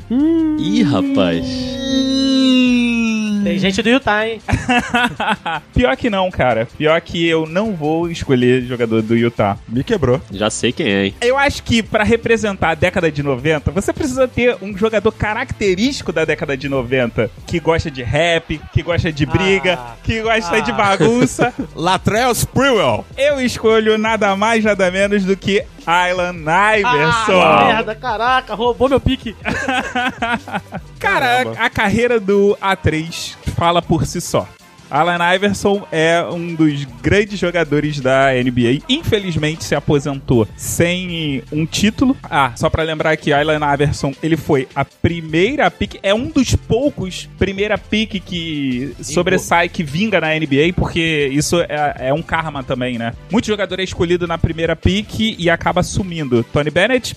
[0.60, 1.46] Ih, rapaz.
[3.44, 4.42] Tem gente do Utah, hein?
[5.76, 6.68] Pior que não, cara.
[6.78, 9.56] Pior que eu não vou escolher jogador do Utah.
[9.70, 10.20] Me quebrou.
[10.32, 11.14] Já sei quem é, hein?
[11.22, 16.12] Eu acho que pra representar a década de 90, você precisa ter um jogador característico
[16.12, 19.96] da década de 90, que gosta de rap, que gosta de briga, Ah.
[20.04, 20.60] que gosta Ah.
[20.62, 21.54] de bagunça.
[21.76, 23.06] Latrell Sprewell.
[23.16, 27.66] Eu escolho nada mais, nada menos do que Ah, Iverson.
[27.68, 29.36] merda, caraca, roubou meu pique.
[31.00, 34.48] Cara, a, a carreira do A3 fala por si só.
[34.90, 38.84] Allen Iverson é um dos grandes jogadores da NBA.
[38.88, 42.16] Infelizmente se aposentou sem um título.
[42.24, 46.56] Ah, só pra lembrar que Allen Iverson, ele foi a primeira pick, é um dos
[46.56, 52.64] poucos primeira pick que sobressai, que vinga na NBA, porque isso é, é um karma
[52.64, 53.14] também, né?
[53.32, 56.44] Muito jogador é escolhido na primeira pick e acaba sumindo.
[56.52, 57.16] Tony Bennett.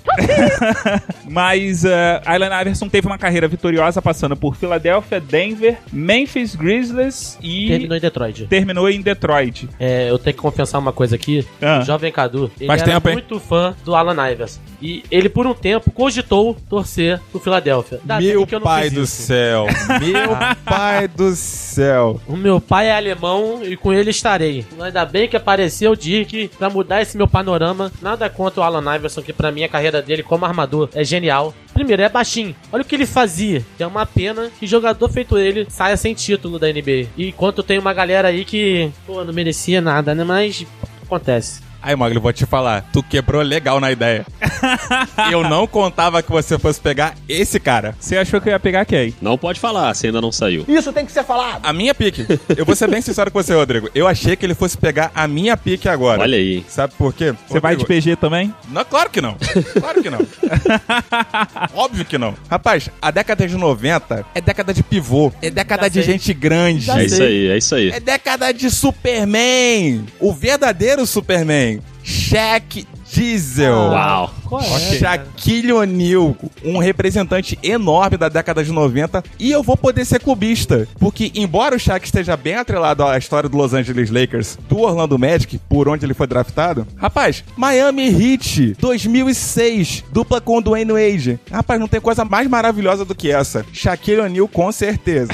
[1.29, 1.89] Mas uh,
[2.25, 8.01] Allen Iverson teve uma carreira vitoriosa passando por Philadelphia, Denver, Memphis Grizzlies e Terminou em
[8.01, 8.47] Detroit.
[8.47, 9.69] terminou em Detroit.
[9.81, 11.45] É, eu tenho que confessar uma coisa aqui.
[11.61, 11.81] Ah.
[11.81, 13.15] O Jovem Cadu, ele Faz era tempo, hein?
[13.15, 14.61] muito fã do Alan Iverson.
[14.81, 17.41] E ele, por um tempo, cogitou torcer pro.
[17.49, 19.23] Ainda bem Meu que eu não pai fiz do isso.
[19.23, 19.67] céu.
[20.01, 22.21] Meu pai do céu.
[22.29, 24.65] O meu pai é alemão e com ele estarei.
[24.79, 27.91] Ainda bem que apareceu o Dirk pra mudar esse meu panorama.
[28.03, 31.55] Nada contra o Alan Iverson, que pra mim a carreira dele como armador é genial.
[31.79, 32.57] Primeiro, é baixinho.
[32.73, 33.65] Olha o que ele fazia.
[33.79, 37.07] É uma pena que jogador feito ele saia sem título da NBA.
[37.17, 40.25] E enquanto tem uma galera aí que, pô, não merecia nada, né?
[40.25, 40.67] Mas
[41.01, 41.68] acontece.
[41.83, 42.89] Aí, Mogli, vou te falar.
[42.93, 44.27] Tu quebrou legal na ideia.
[45.31, 47.95] Eu não contava que você fosse pegar esse cara.
[47.99, 49.15] Você achou que eu ia pegar quem?
[49.21, 50.65] Não pode falar, se ainda não saiu.
[50.67, 51.65] Isso tem que ser falado.
[51.65, 52.27] A minha pique.
[52.57, 53.89] Eu vou ser bem sincero com você, Rodrigo.
[53.95, 56.21] Eu achei que ele fosse pegar a minha pique agora.
[56.23, 56.65] Olha aí.
[56.69, 57.35] Sabe por quê?
[57.47, 58.55] Você vai de Rodrigo, PG também?
[58.69, 59.37] Não, claro que não.
[59.79, 60.19] Claro que não.
[61.75, 62.35] Óbvio que não.
[62.51, 65.33] Rapaz, a década de 90 é década de pivô.
[65.43, 66.13] É década Já de sei.
[66.13, 66.81] gente grande.
[66.85, 67.91] Já É isso aí, é isso aí.
[67.91, 70.05] É década de Superman.
[70.21, 71.68] O verdadeiro Superman.
[72.05, 72.71] Shaq
[73.13, 73.75] Diesel.
[73.75, 74.35] Uau.
[74.49, 74.99] Qual é?
[74.99, 80.89] Shaquille O'Neal, um representante enorme da década de 90, e eu vou poder ser clubista,
[80.99, 85.19] porque embora o Shaq esteja bem atrelado à história do Los Angeles Lakers, do Orlando
[85.19, 91.39] Magic, por onde ele foi draftado, rapaz, Miami Heat 2006, dupla com o Dwayne Wade.
[91.51, 93.67] Rapaz, não tem coisa mais maravilhosa do que essa.
[93.73, 95.33] Shaquille O'Neal com certeza.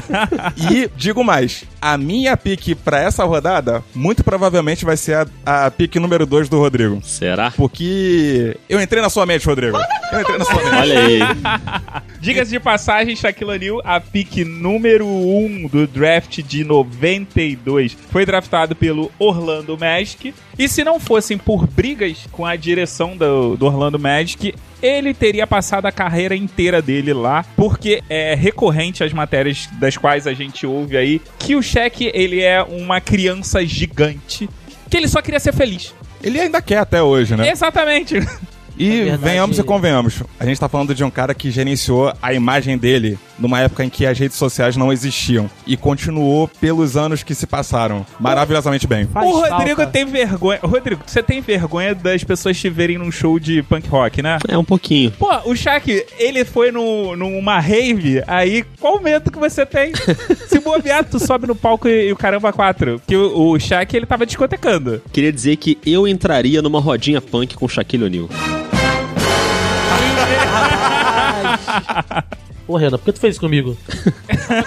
[0.70, 5.70] e digo mais, a minha pique pra essa rodada, muito provavelmente vai ser a, a
[5.70, 7.01] pique número 2 do Rodrigo.
[7.02, 7.50] Será?
[7.50, 9.76] Porque eu entrei na sua mente, Rodrigo.
[10.12, 10.74] Eu entrei na sua mente.
[10.74, 11.20] Olha aí.
[12.20, 18.24] Diga-se de passagem, Shaquille O'Neal, a pick número 1 um do draft de 92, foi
[18.24, 20.32] draftado pelo Orlando Magic.
[20.56, 25.46] E se não fossem por brigas com a direção do, do Orlando Magic, ele teria
[25.46, 30.66] passado a carreira inteira dele lá, porque é recorrente as matérias das quais a gente
[30.66, 34.48] ouve aí que o Shaq, ele é uma criança gigante,
[34.92, 35.94] que ele só queria ser feliz.
[36.22, 37.50] Ele ainda quer até hoje, né?
[37.50, 38.16] Exatamente.
[38.78, 40.22] E verdade- venhamos e convenhamos.
[40.38, 43.88] A gente tá falando de um cara que gerenciou a imagem dele numa época em
[43.90, 45.50] que as redes sociais não existiam.
[45.66, 49.06] E continuou pelos anos que se passaram maravilhosamente bem.
[49.06, 49.86] Faz o Rodrigo falta.
[49.92, 50.60] tem vergonha.
[50.62, 54.38] Rodrigo, você tem vergonha das pessoas te verem num show de punk rock, né?
[54.48, 55.10] É um pouquinho.
[55.12, 59.92] Pô, o Shaq, ele foi no, numa rave, aí qual o medo que você tem?
[60.48, 62.98] Se bobear, tu sobe no palco e, e o caramba quatro.
[63.00, 65.02] Porque o, o Shaq, ele tava discotecando.
[65.12, 68.28] Queria dizer que eu entraria numa rodinha punk com Shaquille O'Neal.
[72.66, 73.76] Ô, Renan, por que tu fez isso comigo?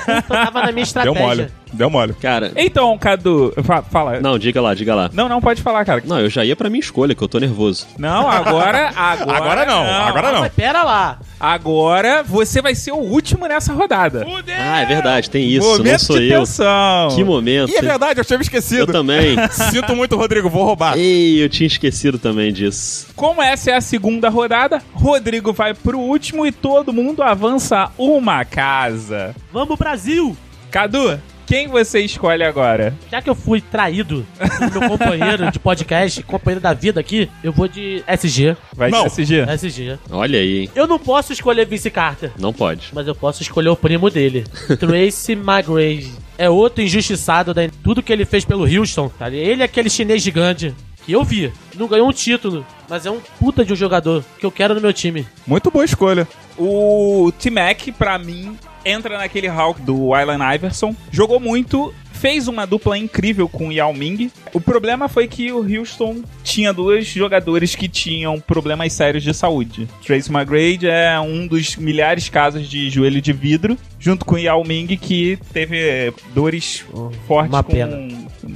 [0.08, 1.14] Eu tava na minha estratégia.
[1.20, 1.52] Deu mole.
[1.76, 2.14] Deu mole.
[2.14, 4.20] Cara, Então, Cadu, fa- fala.
[4.20, 5.10] não, diga lá, diga lá.
[5.14, 6.02] Não, não, pode falar, cara.
[6.06, 7.86] Não, eu já ia pra minha escolha, que eu tô nervoso.
[7.98, 8.92] Não, agora.
[8.96, 10.40] Agora, Agora não, agora não.
[10.42, 11.20] Mas pera lá.
[11.40, 14.26] Agora você vai ser o último nessa rodada.
[14.58, 16.40] Ah, é verdade, tem isso, não Momento sou de eu.
[16.40, 17.10] tensão.
[17.16, 17.72] Que momento.
[17.72, 18.92] E é verdade, eu tinha me Eu esquecido.
[18.92, 19.36] também.
[19.52, 20.98] Sinto muito, Rodrigo, vou roubar.
[20.98, 23.08] Ei, eu tinha esquecido também disso.
[23.16, 28.44] Como essa é a segunda rodada, Rodrigo vai pro último e todo mundo avança uma
[28.46, 29.36] casa.
[29.52, 30.36] Vamos, Brasil!
[30.72, 32.94] Cadu, quem você escolhe agora?
[33.12, 37.52] Já que eu fui traído pelo meu companheiro de podcast, companheiro da vida aqui, eu
[37.52, 38.56] vou de SG.
[38.74, 39.04] Vai Não.
[39.04, 39.42] de SG?
[39.48, 40.00] SG.
[40.10, 40.70] Olha aí, hein?
[40.76, 42.90] Eu não posso escolher Vince Carter, Não pode.
[42.94, 44.44] mas eu posso escolher o primo dele.
[44.80, 46.12] Tracy McGrady.
[46.38, 49.30] É outro injustiçado da tudo que ele fez pelo Houston, tá?
[49.30, 50.74] Ele é aquele chinês gigante
[51.06, 51.52] que eu vi.
[51.76, 54.82] Não ganhou um título, mas é um puta de um jogador que eu quero no
[54.82, 55.26] meu time.
[55.48, 56.28] Muito boa escolha.
[56.58, 60.96] O T-Mac, pra mim, entra naquele hall do Allen Iverson.
[61.12, 64.32] Jogou muito, fez uma dupla incrível com o Yao Ming.
[64.54, 69.88] O problema foi que o Houston tinha dois jogadores que tinham problemas sérios de saúde.
[70.06, 74.38] Trace McGrady é um dos milhares de casos de joelho de vidro, junto com o
[74.38, 76.86] Yao Ming, que teve dores
[77.28, 77.98] fortes uma com- pena.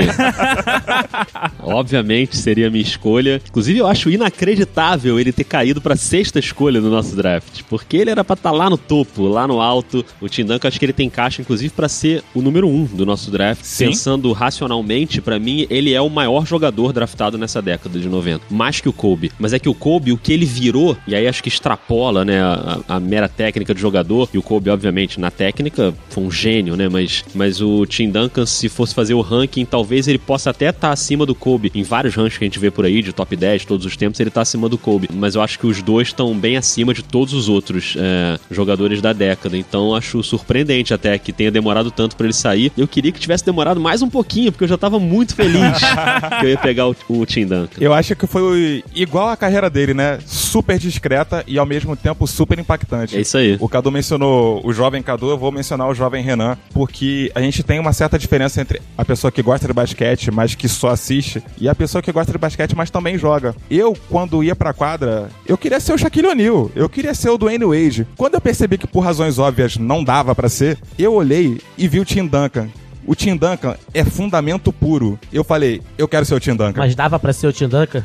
[1.62, 3.40] obviamente seria a minha escolha.
[3.48, 8.10] Inclusive, eu acho inacreditável ele ter caído pra sexta escolha no nosso draft, porque ele
[8.10, 10.04] era pra estar lá no topo, lá no alto.
[10.20, 13.04] O Tim Duncan, acho que ele tem caixa, inclusive, pra ser o número um do
[13.04, 13.64] nosso draft.
[13.64, 13.86] Sim.
[13.86, 18.44] Pensando racionalmente, pra mim, ele é o maior jogador draftado nessa década de 90.
[18.50, 19.32] Mais que o Kobe.
[19.38, 22.40] Mas é que o Kobe, o que ele virou, e aí acho que extrapola, né,
[22.42, 24.28] a, a mera técnica do jogador.
[24.32, 26.88] E o Kobe, obviamente, na técnica, foi um gênio, né?
[26.88, 30.90] Mas, mas o Tim Duncan, se fosse fazer o ranking, talvez ele possa até estar
[30.90, 31.72] acima do Kobe.
[31.74, 34.20] Em vários rankings que a gente vê por aí, de top 10, todos os tempos,
[34.20, 35.08] ele tá acima do Kobe.
[35.12, 39.00] Mas eu acho que os dois estão bem acima de todos os outros é, jogadores
[39.00, 39.56] da década.
[39.56, 42.72] Então acho surpreendente até que tenha demorado tanto pra ele sair.
[42.76, 45.78] Eu queria que tivesse demorado mais um pouquinho, porque eu já tava muito feliz
[46.40, 47.78] que eu ia pegar o, o Tim Duncan.
[47.80, 50.18] Eu acho que foi igual a carreira dele, né?
[50.26, 53.16] Super discreta e ao mesmo tempo super impactante.
[53.16, 53.56] É isso aí.
[53.60, 57.62] O Cadu mencionou o jovem Cadu, eu vou mencionar o jovem Renan, porque a gente
[57.62, 61.42] tem uma certa diferença entre a pessoa que gosta de basquete, mas que só assiste,
[61.58, 63.54] e a pessoa que gosta de basquete, mas também joga.
[63.70, 67.38] Eu, quando ia pra quadra, eu queria ser o Shaquille O'Neal, eu queria ser o
[67.38, 68.06] Dwayne Wade.
[68.16, 72.00] Quando eu percebi que por razões óbvias não dava pra ser, eu olhei e vi
[72.00, 72.68] o Tim Duncan.
[73.06, 75.18] O Tim Duncan é fundamento puro.
[75.32, 76.80] Eu falei, eu quero ser o Tim Duncan.
[76.80, 78.02] Mas dava pra ser o Tim Duncan?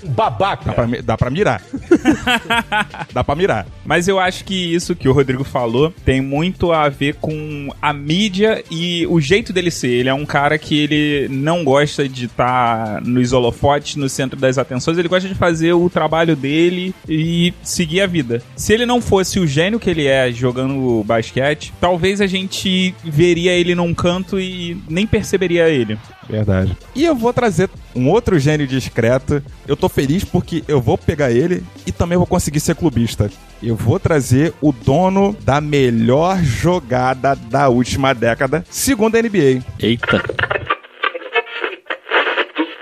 [0.66, 1.62] Dá pra, dá pra mirar.
[3.12, 3.66] dá pra mirar.
[3.86, 7.92] Mas eu acho que isso que o Rodrigo falou tem muito a ver com a
[7.92, 9.90] mídia e o jeito dele ser.
[9.90, 14.58] Ele é um cara que ele não gosta de estar nos holofotes, no centro das
[14.58, 14.98] atenções.
[14.98, 18.42] Ele gosta de fazer o trabalho dele e seguir a vida.
[18.56, 23.52] Se ele não fosse o gênio que ele é jogando basquete, talvez a gente veria
[23.52, 25.97] ele num canto e nem perceberia ele.
[26.30, 26.77] Verdade.
[26.95, 29.43] E eu vou trazer um outro gênio discreto.
[29.67, 33.30] Eu tô feliz porque eu vou pegar ele e também vou conseguir ser clubista.
[33.62, 39.63] Eu vou trazer o dono da melhor jogada da última década, segundo a NBA.
[39.80, 40.21] Eita.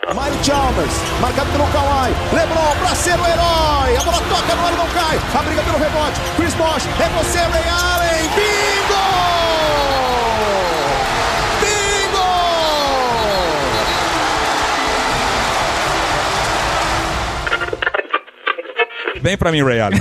[0.10, 2.12] Mike Chalmers, marcado pelo Kawhi.
[2.34, 3.96] LeBron pra ser o herói.
[3.96, 5.20] A bola toca no ar e não cai.
[5.34, 6.20] A briga pelo rebote.
[6.36, 8.30] Chris Bosh, é você, Ray Allen.
[8.36, 8.79] Bingo!
[19.30, 20.00] Vem pra mim, Ray Allen.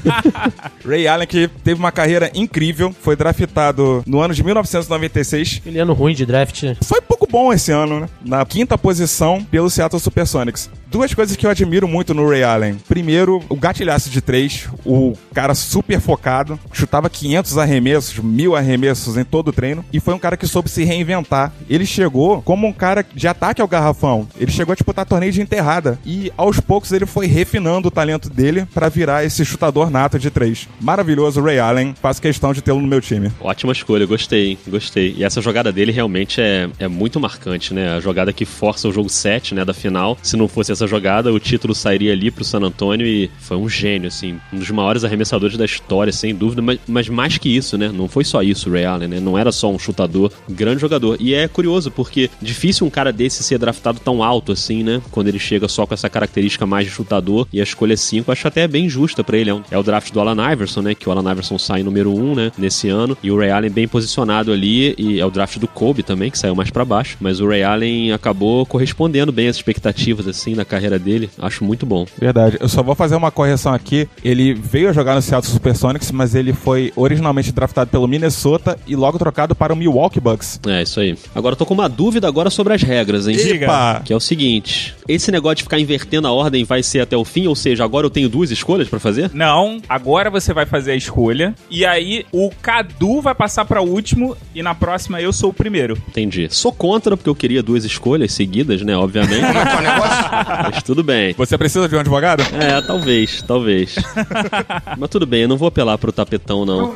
[0.82, 5.92] Ray Allen que teve uma carreira incrível, foi draftado no ano de 1996 Ele ano
[5.92, 6.74] ruim de draft, né?
[6.82, 8.08] Foi pouco bom esse ano, né?
[8.24, 10.70] Na quinta posição pelo Seattle Supersonics.
[10.90, 12.78] Duas coisas que eu admiro muito no Ray Allen.
[12.88, 19.24] Primeiro, o gatilhaço de três, o cara super focado, chutava 500 arremessos, mil arremessos em
[19.24, 21.52] todo o treino, e foi um cara que soube se reinventar.
[21.68, 24.26] Ele chegou como um cara de ataque ao garrafão.
[24.38, 28.30] Ele chegou a disputar torneio de enterrada, e aos poucos ele foi refinando o talento
[28.30, 30.66] dele pra virar esse chutador nato de três.
[30.80, 31.94] Maravilhoso, Ray Allen.
[32.00, 33.30] Faço questão de tê-lo no meu time.
[33.40, 35.14] Ótima escolha, gostei, gostei.
[35.18, 37.96] E essa jogada dele realmente é, é muito marcante, né?
[37.96, 40.16] A jogada que força o jogo 7, né, da final.
[40.22, 43.68] Se não fosse essa jogada, o título sairia ali pro San Antonio e foi um
[43.68, 44.38] gênio, assim.
[44.52, 46.62] Um dos maiores arremessadores da história, sem dúvida.
[46.62, 47.90] Mas, mas mais que isso, né?
[47.92, 49.20] Não foi só isso o Ray Allen, né?
[49.20, 51.16] Não era só um chutador, grande jogador.
[51.20, 55.02] E é curioso, porque difícil um cara desse ser draftado tão alto assim, né?
[55.10, 57.46] Quando ele chega só com essa característica mais de chutador.
[57.52, 59.50] E a escolha 5, acho até bem justa pra ele.
[59.50, 60.94] É, é o draft do Alan Iverson, né?
[60.94, 62.52] Que o Alan Iverson sai número 1, um, né?
[62.56, 63.18] Nesse ano.
[63.22, 64.94] E o Ray Allen bem posicionado ali.
[64.96, 67.16] E é o draft do Kobe também, que saiu mais pra baixo.
[67.20, 71.30] Mas o Ray Allen acabou correspondendo bem às expectativas, assim, da carreira dele.
[71.38, 72.06] Acho muito bom.
[72.18, 72.58] Verdade.
[72.60, 74.08] Eu só vou fazer uma correção aqui.
[74.22, 78.94] Ele veio a jogar no Seattle Supersonics, mas ele foi originalmente draftado pelo Minnesota e
[78.94, 80.60] logo trocado para o Milwaukee Bucks.
[80.66, 81.16] É, isso aí.
[81.34, 83.36] Agora eu tô com uma dúvida agora sobre as regras, hein?
[83.36, 84.02] Epa!
[84.04, 87.24] Que é o seguinte: esse negócio de ficar invertendo a ordem vai ser até o
[87.24, 89.30] fim, ou seja, agora eu tenho duas escolhas pra fazer?
[89.34, 91.54] Não, agora você vai fazer a escolha.
[91.70, 95.96] E aí o Cadu vai passar pra último e na próxima eu sou o primeiro.
[96.08, 96.48] Entendi.
[96.50, 98.96] Sou contra, porque eu queria duas escolhas seguidas, né?
[98.96, 99.46] Obviamente.
[100.62, 101.34] Mas tudo bem.
[101.36, 102.42] Você precisa de um advogado?
[102.54, 103.96] É, talvez, talvez.
[104.96, 106.94] Mas tudo bem, eu não vou apelar pro tapetão, não.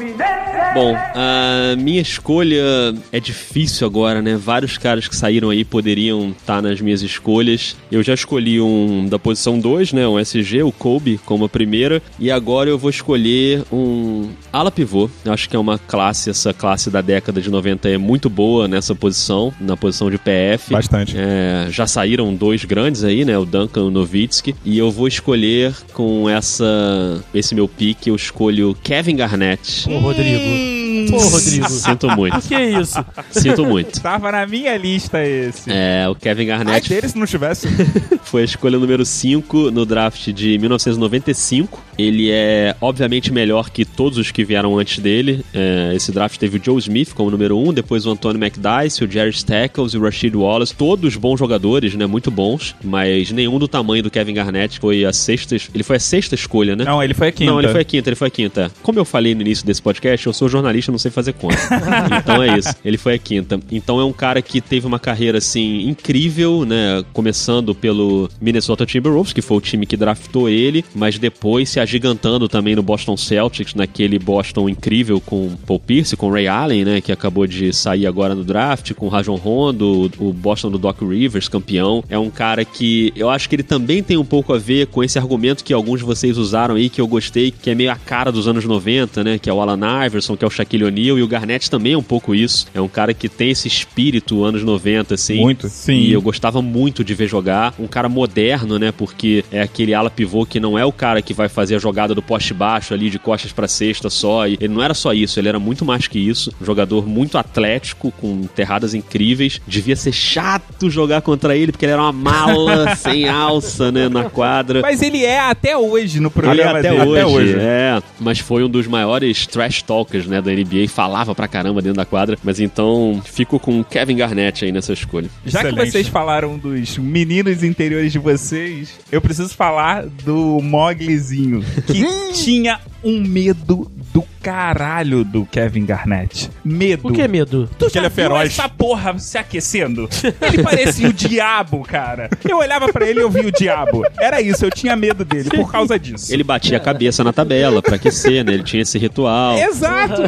[0.75, 4.37] Bom, a minha escolha é difícil agora, né?
[4.37, 7.77] Vários caras que saíram aí poderiam estar nas minhas escolhas.
[7.90, 10.09] Eu já escolhi um da posição 2, né?
[10.09, 12.03] Um SG, o Kobe, como a primeira.
[12.18, 15.11] E agora eu vou escolher um ala pivô.
[15.25, 18.66] Eu Acho que é uma classe, essa classe da década de 90 é muito boa
[18.66, 20.72] nessa posição, na posição de PF.
[20.72, 21.16] Bastante.
[21.18, 23.37] É, já saíram dois grandes aí, né?
[23.37, 24.57] O Duncan o Nowitzki.
[24.65, 29.88] E eu vou escolher com essa esse meu pique, eu escolho Kevin Garnett.
[29.91, 31.15] Ô, Rodrigo.
[31.15, 31.69] Ô, Rodrigo.
[31.71, 32.41] Sinto muito.
[32.49, 33.05] Que é isso?
[33.31, 34.01] Sinto muito.
[34.01, 35.71] Tava na minha lista esse.
[35.71, 37.69] É, o Kevin Ai Garnett dele se não tivesse.
[38.25, 41.83] foi a escolha número 5 no draft de 1995.
[42.03, 45.45] Ele é, obviamente, melhor que todos os que vieram antes dele.
[45.55, 49.01] É, esse draft teve o Joe Smith como número 1, um, depois o Anthony McDyess,
[49.03, 50.75] o Jerry Stackles e o Rashid Wallace.
[50.75, 52.07] Todos bons jogadores, né?
[52.07, 55.57] Muito bons, mas nenhum do tamanho do Kevin Garnett foi a sexta.
[55.75, 56.85] Ele foi a sexta escolha, né?
[56.85, 57.51] Não, ele foi a quinta.
[57.51, 58.73] Não, ele foi a quinta, ele foi a quinta.
[58.83, 61.57] Como eu falei no início desse podcast, eu sou jornalista, não sei fazer conta.
[62.19, 62.75] então é isso.
[62.85, 63.61] Ele foi a quinta.
[63.71, 67.05] Então é um cara que teve uma carreira assim incrível, né?
[67.12, 72.49] Começando pelo Minnesota Timberwolves, que foi o time que draftou ele, mas depois se agigantando
[72.49, 77.01] também no Boston Celtics, naquele Boston incrível com Paul Pierce, com Ray Allen, né?
[77.01, 81.49] Que acabou de sair agora no draft, com Rajon Rondo, o Boston do Doc Rivers,
[81.49, 82.03] campeão.
[82.09, 85.05] É um cara que eu acho que ele também tem um pouco a ver com
[85.05, 87.97] esse argumento que alguns de vocês usaram aí, que eu gostei, que é meio a
[87.97, 89.39] cara dos anos 90, né?
[89.39, 91.99] Que é o Alan Iverson, que é o Shaquille O'Neal, e o Garnett também é
[91.99, 92.67] um pouco isso.
[92.73, 95.41] É um cara que tem esse espírito anos 90, assim.
[95.41, 95.69] Muito.
[95.69, 95.95] Sim.
[95.95, 97.75] E eu gostava muito de ver jogar.
[97.79, 98.93] Um cara moderno, né?
[98.93, 102.15] Porque é aquele ala pivô que não é o cara que vai fazer a jogada
[102.15, 104.47] do poste baixo ali, de costas pra cesta só.
[104.47, 106.53] E ele não era só isso, ele era muito mais que isso.
[106.61, 109.61] Um jogador muito atlético, com enterradas incríveis.
[109.67, 114.09] Devia ser chato jogar contra ele, porque ele era uma mala sem alça, né?
[114.09, 114.81] Na quadra.
[114.83, 117.23] Mas ele é até hoje no Ele é programa até dele.
[117.25, 118.03] hoje, é.
[118.21, 120.89] Mas foi um dos maiores trash talkers, né, da NBA.
[120.89, 122.39] Falava pra caramba dentro da quadra.
[122.43, 125.29] Mas então, fico com o Kevin Garnett aí nessa escolha.
[125.45, 125.91] Já que Excelente.
[125.91, 133.21] vocês falaram dos meninos interiores de vocês, eu preciso falar do Moglezinho, que tinha um
[133.21, 136.51] medo do caralho do Kevin Garnett.
[136.65, 137.03] Medo.
[137.03, 137.67] Por que medo?
[137.67, 138.51] Tu Porque já ele é feroz.
[138.59, 140.09] essa porra se aquecendo?
[140.41, 142.29] Ele parecia o diabo, cara.
[142.49, 144.03] Eu olhava pra ele e eu via o diabo.
[144.19, 146.33] Era isso, eu tinha medo dele por causa disso.
[146.33, 148.53] Ele batia a cabeça na tabela pra aquecer, né?
[148.53, 149.57] Ele tinha esse ritual.
[149.57, 150.23] Exato!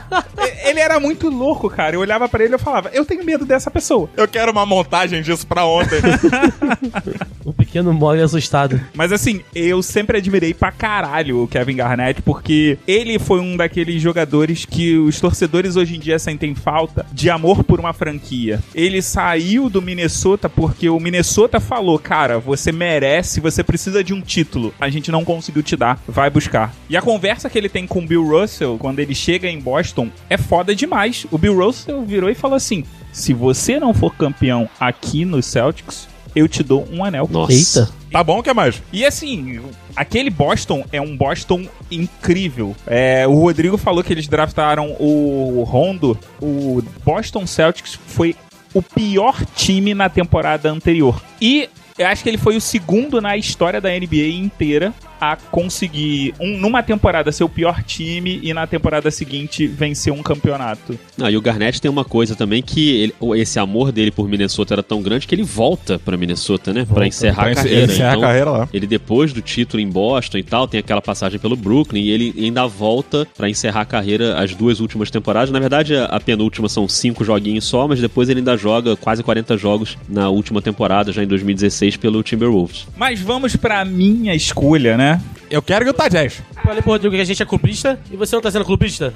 [0.64, 1.96] ele era muito louco, cara.
[1.96, 4.08] Eu olhava pra ele e eu falava, eu tenho medo dessa pessoa.
[4.16, 6.00] Eu quero uma montagem disso pra ontem.
[7.44, 8.80] O pequeno mole assustado.
[8.92, 14.00] Mas assim, eu sempre admirei pra caralho o Kevin Garnett, porque ele foi um daqueles
[14.00, 18.62] jogadores que os torcedores hoje em dia sentem falta de amor por uma franquia.
[18.74, 24.20] Ele saiu do Minnesota porque o Minnesota falou: cara, você merece, você precisa de um
[24.20, 24.74] título.
[24.80, 26.74] A gente não conseguiu te dar, vai buscar.
[26.88, 30.08] E a conversa que ele tem com o Bill Russell quando ele chega em Boston
[30.28, 31.26] é foda demais.
[31.30, 36.08] O Bill Russell virou e falou assim: se você não for campeão aqui no Celtics,
[36.34, 37.28] eu te dou um anel.
[37.30, 37.80] Nossa.
[37.80, 37.90] Eita.
[38.16, 38.82] Tá bom, o que mais?
[38.90, 39.60] E assim,
[39.94, 42.74] aquele Boston é um Boston incrível.
[42.86, 46.18] É, o Rodrigo falou que eles draftaram o Rondo.
[46.40, 48.34] O Boston Celtics foi
[48.72, 51.22] o pior time na temporada anterior.
[51.42, 56.34] E eu acho que ele foi o segundo na história da NBA inteira a conseguir,
[56.40, 60.98] um- numa temporada, ser o pior time e na temporada seguinte vencer um campeonato.
[61.20, 64.74] Ah, e o Garnett tem uma coisa também que ele- esse amor dele por Minnesota
[64.74, 66.86] era tão grande que ele volta pra Minnesota, né?
[66.92, 67.84] Pra encerrar Pra a carreira.
[67.84, 68.68] encerrar a Então, carreira lá.
[68.72, 72.34] Ele depois do título em Boston e tal, tem aquela passagem pelo Brooklyn e ele
[72.38, 75.50] ainda volta pra encerrar a carreira as duas últimas temporadas.
[75.50, 79.22] Na verdade, a, a penúltima são cinco joguinhos só, mas depois ele ainda joga quase
[79.22, 82.86] 40 jogos na última temporada, já em 2016, pelo Timberwolves.
[82.96, 85.05] Mas vamos pra minha escolha, né?
[85.48, 86.42] Eu quero Utah Jazz.
[86.64, 89.14] falei pro Rodrigo que a gente é clubista e você não tá sendo clubista?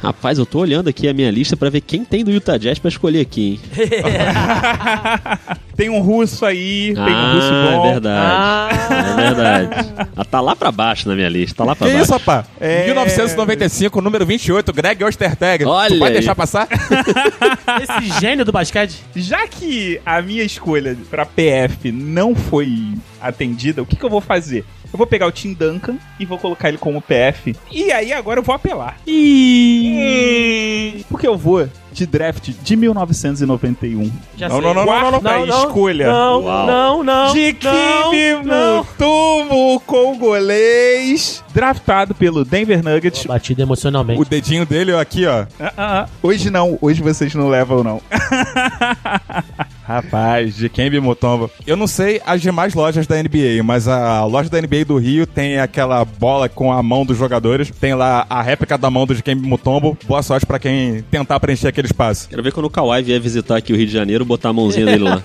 [0.00, 2.78] Rapaz, eu tô olhando aqui a minha lista pra ver quem tem do Utah Jazz
[2.78, 3.60] pra escolher aqui, hein?
[5.76, 7.86] Tem um russo aí, tem um ah, russo bom.
[7.86, 8.78] é verdade.
[9.00, 9.92] É verdade.
[10.16, 12.04] Ah, tá lá pra baixo na minha lista, tá lá pra Que baixo.
[12.04, 12.46] isso, rapaz?
[12.60, 12.84] É.
[12.84, 15.64] 1995, número 28, Greg Ostertag.
[15.64, 16.12] Olha Tu pode aí.
[16.12, 16.68] deixar passar?
[17.82, 19.00] Esse gênio do basquete.
[19.16, 22.94] Já que a minha escolha pra PF não foi
[23.28, 24.64] atendida, o que, que eu vou fazer?
[24.92, 27.56] Eu vou pegar o Tim Duncan e vou colocar ele como PF.
[27.70, 28.96] E aí agora eu vou apelar.
[29.08, 34.10] Hum, Porque eu vou de draft de 1991.
[34.36, 34.64] Já Não, sei.
[34.64, 35.20] não, não, não, não, não.
[35.20, 36.12] Quarta escolha.
[36.12, 36.66] Não, Uau.
[36.66, 37.32] não, não.
[37.32, 38.78] de não, Kimi não.
[38.78, 43.26] Mutombo, congolês, draftado pelo Denver Nuggets.
[43.26, 44.20] Batido emocionalmente.
[44.20, 45.46] O dedinho dele ó, aqui, ó.
[45.58, 46.08] Ah, ah.
[46.22, 48.00] Hoje não, hoje vocês não levam, não.
[49.86, 51.50] Rapaz, de Kembe Mutombo.
[51.66, 55.26] Eu não sei as demais lojas da NBA, mas a loja da NBA do Rio
[55.26, 57.70] tem aquela bola com a mão dos jogadores.
[57.70, 59.96] Tem lá a réplica da mão do Kembe Mutombo.
[60.06, 62.28] Boa sorte pra quem tentar preencher aquele espaço.
[62.28, 64.86] Quero ver quando o Kawhi vier visitar aqui o Rio de Janeiro, botar a mãozinha
[64.86, 65.20] dele lá.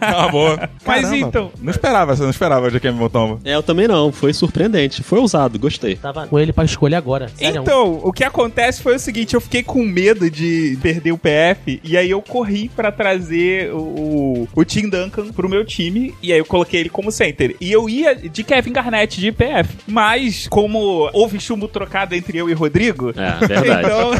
[0.00, 0.70] Uma boa.
[0.86, 3.38] Mas então- Não esperava, você não esperava de Kembe Mutombo.
[3.44, 4.10] É, eu também não.
[4.12, 5.02] Foi surpreendente.
[5.02, 5.96] Foi ousado, gostei.
[5.96, 7.28] Tava com ele pra escolher agora.
[7.36, 7.60] Sério.
[7.60, 11.80] Então, o que acontece foi o seguinte, eu fiquei com medo de perder o PF,
[11.84, 13.25] e aí eu corri pra trazer
[13.72, 17.56] o, o Tim Duncan pro meu time, e aí eu coloquei ele como center.
[17.60, 19.68] E eu ia de Kevin Garnett de PF.
[19.86, 23.80] Mas, como houve chumbo trocado entre eu e Rodrigo, É, verdade.
[23.86, 24.10] então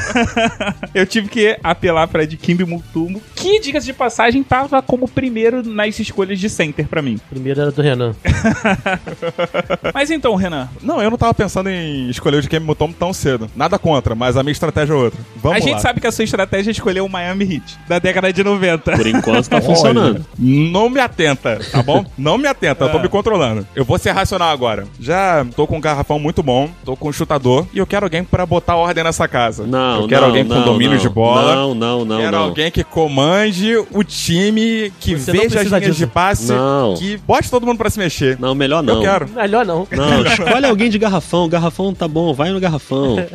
[0.94, 5.62] eu tive que apelar pra de Kimbi Mutombo, que, diga-se de passagem, tava como primeiro
[5.62, 7.18] nas escolhas de center pra mim.
[7.30, 8.14] Primeiro era do Renan.
[9.94, 13.12] Mas então, Renan, Não, eu não tava pensando em escolher o de Kembe Mutombo tão
[13.12, 13.50] cedo.
[13.56, 15.20] Nada contra, mas a minha estratégia é outra.
[15.36, 15.78] Vamos a gente lá.
[15.80, 18.95] sabe que a sua estratégia é escolher o Miami Heat da década de 90.
[18.96, 20.24] Por enquanto tá funcionando.
[20.38, 22.04] Não me atenta, tá bom?
[22.16, 23.66] Não me atenta, eu tô me controlando.
[23.74, 24.84] Eu vou ser racional agora.
[24.98, 28.24] Já tô com um garrafão muito bom, tô com um chutador e eu quero alguém
[28.24, 29.66] pra botar ordem nessa casa.
[29.66, 31.02] Não, eu quero não, alguém não, com domínio não.
[31.02, 31.54] de bola.
[31.54, 32.44] Não, não, não, quero não.
[32.44, 35.98] alguém que comande o time, que Você veja as linhas disso.
[35.98, 36.94] de passe, Não.
[36.94, 38.38] que bote todo mundo pra se mexer.
[38.38, 38.94] Não, melhor não.
[38.96, 39.28] Eu quero.
[39.28, 39.86] Melhor não.
[39.90, 41.48] Não, escolhe alguém de garrafão.
[41.48, 43.16] Garrafão tá bom, vai no garrafão.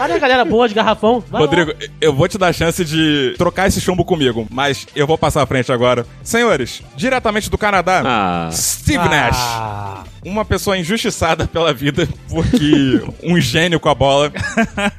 [0.00, 1.22] Várias galera boa de garrafão.
[1.28, 1.46] Vai lá.
[1.46, 5.18] Rodrigo, eu vou te dar a chance de trocar esse chumbo comigo, mas eu vou
[5.18, 6.06] passar à frente agora.
[6.22, 9.36] Senhores, diretamente do Canadá, Ah, Steve Nash.
[9.38, 14.32] Ah, Uma pessoa injustiçada pela vida, porque um gênio com a bola,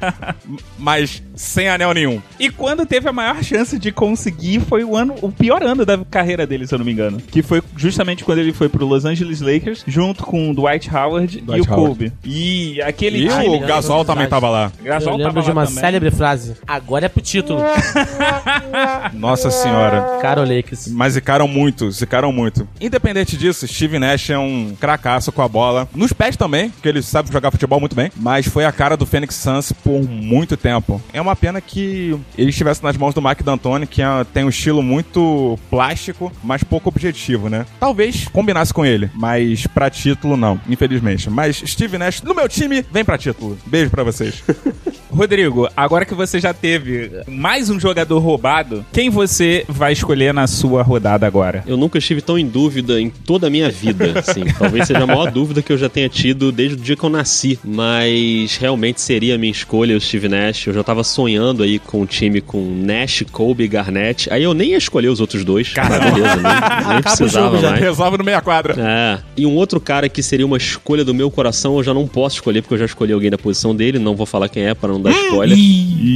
[0.78, 2.22] mas sem anel nenhum.
[2.40, 5.98] E quando teve a maior chance de conseguir foi o ano, o pior ano da
[5.98, 7.20] carreira dele, se eu não me engano.
[7.20, 11.40] Que foi justamente quando ele foi pro Los Angeles Lakers, junto com o Dwight Howard
[11.40, 11.90] e Dwight o Howard.
[11.90, 12.14] Kobe.
[12.24, 13.50] E aquele E time.
[13.56, 14.72] o Gasol também tava lá.
[14.84, 15.80] Gasol eu lembro tava de uma também.
[15.80, 16.54] célebre frase.
[16.68, 17.60] Agora é pro título.
[19.14, 20.20] Nossa senhora.
[20.22, 20.88] Caro Lakers.
[20.90, 22.68] Mas zicaram muito, zicaram muito.
[22.80, 25.88] Independente disso, Steve Nash é um cracaço com a bola.
[25.94, 28.12] Nos pés também, porque ele sabe jogar futebol muito bem.
[28.16, 31.02] Mas foi a cara do Phoenix Suns por muito tempo.
[31.14, 34.50] É uma pena que ele estivesse nas mãos do Mike D'Antoni, que é- tem um
[34.50, 37.66] estilo muito plástico, mas pouco objetivo, né?
[37.80, 41.30] Talvez combinasse com ele, mas pra título não, infelizmente.
[41.30, 43.58] Mas Steve Nash, no meu time, vem pra título.
[43.66, 44.44] Beijo pra vocês.
[45.10, 50.48] Rodrigo, agora que você já teve mais um jogador roubado, quem você vai escolher na
[50.48, 51.64] sua rodada agora?
[51.68, 54.44] eu nunca estive tão em dúvida em toda a minha vida, assim.
[54.58, 57.10] Talvez seja a maior dúvida que eu já tenha tido desde o dia que eu
[57.10, 57.60] nasci.
[57.64, 60.68] Mas realmente seria a minha escolha, o Steve Nash.
[60.68, 64.32] Eu já tava sonhando aí com um time com Nash, Kobe e Garnett.
[64.32, 65.74] Aí eu nem ia escolher os outros dois.
[65.76, 67.70] Mas beleza, nem, nem Acaba o precisava já.
[67.72, 67.82] mais.
[67.82, 68.76] Resolve no meia quadra.
[68.78, 69.20] É.
[69.38, 72.36] E um outro cara que seria uma escolha do meu coração, eu já não posso
[72.36, 74.92] escolher, porque eu já escolhi alguém da posição dele, não vou falar quem é para
[74.92, 75.58] não dar spoiler.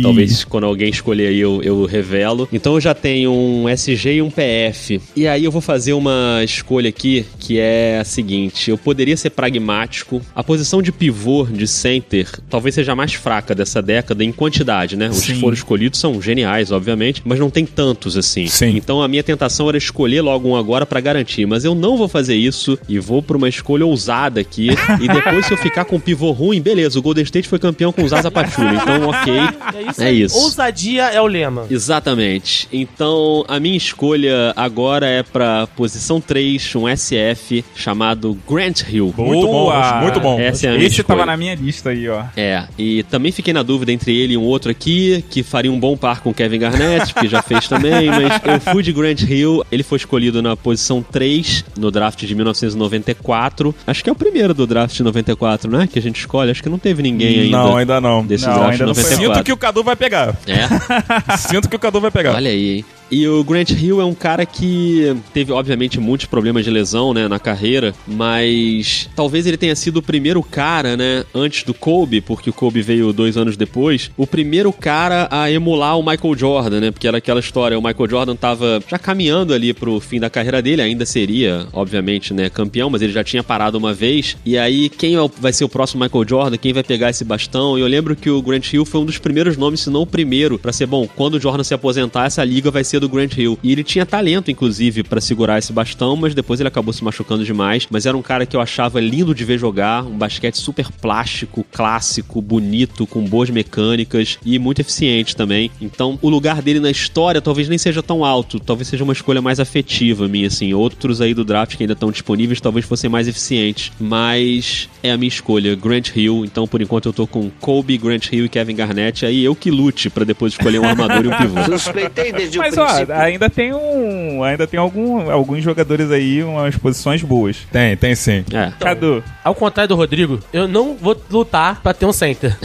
[0.02, 2.48] Talvez quando alguém escolher aí eu, eu revelo.
[2.52, 5.02] Então eu já tenho um SG e um PF.
[5.16, 9.32] E aí eu vou fazer uma escolha aqui que é a seguinte: eu poderia ser
[9.32, 10.22] pragmático.
[10.36, 14.85] A posição de pivô de center talvez seja a mais fraca dessa década em quantidade,
[14.94, 15.10] né?
[15.10, 15.40] Os que Sim.
[15.40, 18.48] foram escolhidos são geniais, obviamente, mas não tem tantos assim.
[18.48, 18.76] Sim.
[18.76, 22.08] Então a minha tentação era escolher logo um agora pra garantir, mas eu não vou
[22.08, 24.70] fazer isso e vou pra uma escolha ousada aqui.
[25.02, 27.92] e depois, se eu ficar com um pivô ruim, beleza, o Golden State foi campeão
[27.92, 29.34] com o Zaza Pachulia, então ok.
[29.76, 30.04] É isso.
[30.04, 30.38] É isso.
[30.38, 31.66] Ousadia é o lema.
[31.70, 32.68] Exatamente.
[32.72, 39.14] Então, a minha escolha agora é pra posição 3, um SF chamado Grant Hill.
[39.18, 40.02] Muito bom, Boa!
[40.02, 40.40] muito bom.
[40.40, 41.20] Essa é a minha Esse escolha.
[41.20, 42.24] tava na minha lista aí, ó.
[42.36, 45.80] É, e também fiquei na dúvida entre ele e um outro aqui, que faria um
[45.80, 49.22] bom par com o Kevin Garnett, que já fez também, mas eu fui de Grant
[49.22, 53.74] Hill, ele foi escolhido na posição 3 no draft de 1994.
[53.88, 55.88] Acho que é o primeiro do draft de 94, né?
[55.92, 56.52] Que a gente escolhe.
[56.52, 57.58] Acho que não teve ninguém ainda.
[57.58, 58.26] Não, ainda não.
[58.26, 59.04] Desse Não, draft de ainda não foi.
[59.04, 59.34] 94.
[59.36, 60.36] Sinto que o Cadu vai pegar.
[60.48, 62.36] É, Sinto que o Cadu vai pegar.
[62.36, 62.86] olha aí, hein?
[63.12, 67.28] E o Grant Hill é um cara que teve, obviamente, muitos problemas de lesão, né,
[67.28, 72.50] na carreira, mas talvez ele tenha sido o primeiro cara, né, antes do Kobe, porque
[72.50, 76.92] o Kobe veio dois anos depois, o primeiro cara a emular o Michael Jordan, né,
[76.92, 80.62] porque era aquela história, o Michael Jordan tava já caminhando ali pro fim da carreira
[80.62, 84.90] dele, ainda seria, obviamente, né, campeão, mas ele já tinha parado uma vez, e aí
[84.90, 87.88] quem é vai ser o próximo Michael Jordan, quem vai pegar esse bastão, e eu
[87.88, 90.74] lembro que o Grant Hill foi um dos primeiros nomes, se não o primeiro, pra
[90.74, 93.58] ser bom, quando o Jordan se aposentar, essa liga vai ser do Grant Hill.
[93.64, 97.44] E ele tinha talento, inclusive, pra segurar esse bastão, mas depois ele acabou se machucando
[97.44, 97.88] demais.
[97.90, 101.66] Mas era um cara que eu achava lindo de ver jogar, um basquete super plástico,
[101.72, 105.72] clássico, bonito, com boas mecânicas e muito eficiente também.
[105.82, 109.42] Então, o lugar dele na história talvez nem seja tão alto, talvez seja uma escolha
[109.42, 110.74] mais afetiva minha, assim.
[110.74, 115.18] Outros aí do draft que ainda estão disponíveis talvez fossem mais eficientes, mas é a
[115.18, 116.44] minha escolha, Grant Hill.
[116.46, 119.26] Então, por enquanto, eu tô com Kobe, Grant Hill e Kevin Garnett.
[119.26, 121.64] Aí eu que lute pra depois escolher um armador e um pivô.
[121.78, 123.16] Suspeitei desde Mas o ó, princípio.
[123.16, 124.44] ainda tem um.
[124.44, 127.58] Ainda tem algum, alguns jogadores aí, umas posições boas.
[127.72, 128.46] Tem, tem sim.
[128.54, 128.72] É.
[128.80, 132.56] Cadu, Ao contrário do Rodrigo, eu não vou lutar pra ter um center.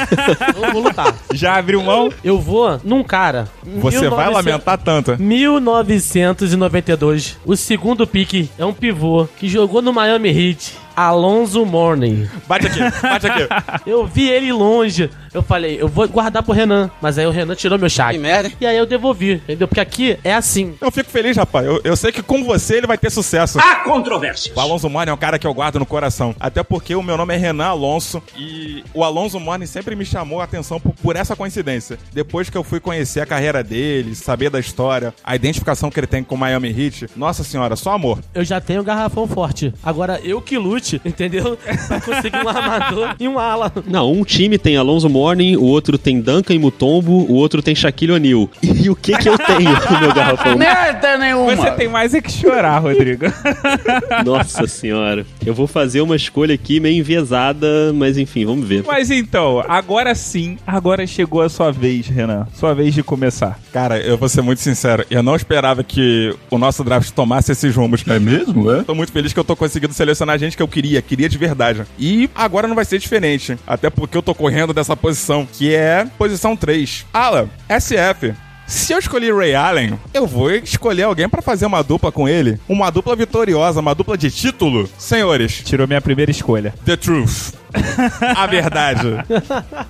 [0.60, 1.14] não vou lutar.
[1.32, 2.12] já abriu mão?
[2.22, 3.48] Eu vou num cara.
[3.76, 5.16] Você vai 1900 lamentar tanto.
[5.18, 7.38] 1992.
[7.44, 10.88] O segundo pique é um pivô que jogou no Miami Heat.
[10.98, 12.28] Alonso Morning.
[12.48, 13.46] Bate aqui, bate aqui.
[13.88, 15.08] Eu vi ele longe.
[15.38, 16.90] Eu falei, eu vou guardar pro Renan.
[17.00, 18.10] Mas aí o Renan tirou meu chá.
[18.10, 18.50] Que merda.
[18.60, 19.68] E aí eu devolvi, entendeu?
[19.68, 20.74] Porque aqui é assim.
[20.80, 21.64] Eu fico feliz, rapaz.
[21.64, 23.56] Eu, eu sei que com você ele vai ter sucesso.
[23.60, 24.56] Há controvérsias.
[24.56, 26.34] O Alonso Morning é um cara que eu guardo no coração.
[26.40, 30.40] Até porque o meu nome é Renan Alonso e o Alonso Morning sempre me chamou
[30.40, 31.96] a atenção por, por essa coincidência.
[32.12, 36.08] Depois que eu fui conhecer a carreira dele, saber da história, a identificação que ele
[36.08, 38.18] tem com o Miami Heat, nossa senhora, só amor.
[38.34, 39.72] Eu já tenho um garrafão forte.
[39.84, 41.56] Agora eu que lute, entendeu?
[41.86, 43.72] Pra conseguir um armador e um ala.
[43.86, 47.74] Não, um time tem Alonso Morning, o outro tem Duncan e Mutombo, o outro tem
[47.74, 48.48] Shaquille O'Neal.
[48.62, 50.56] E o que que eu tenho no meu garrafão?
[50.58, 51.56] Merda nenhuma.
[51.56, 53.26] Você tem mais é que chorar, Rodrigo.
[54.24, 55.26] Nossa senhora.
[55.44, 58.84] Eu vou fazer uma escolha aqui meio enviesada, mas enfim, vamos ver.
[58.86, 62.46] Mas então, agora sim, agora chegou a sua vez, Renan.
[62.54, 63.58] Sua vez de começar.
[63.72, 67.74] Cara, eu vou ser muito sincero, eu não esperava que o nosso draft tomasse esses
[67.74, 68.04] rumos.
[68.08, 68.70] É mesmo?
[68.70, 68.82] É?
[68.82, 71.38] Tô muito feliz que eu tô conseguindo selecionar a gente que eu queria, queria de
[71.38, 71.82] verdade.
[71.98, 76.06] E agora não vai ser diferente, até porque eu tô correndo dessa posição, que é
[76.18, 77.06] posição 3.
[77.12, 78.34] Ala, SF.
[78.66, 82.60] Se eu escolhi Ray Allen, eu vou escolher alguém pra fazer uma dupla com ele.
[82.68, 84.88] Uma dupla vitoriosa, uma dupla de título.
[84.98, 86.74] Senhores, Tirou minha primeira escolha.
[86.84, 87.57] The Truth.
[88.36, 89.08] A verdade.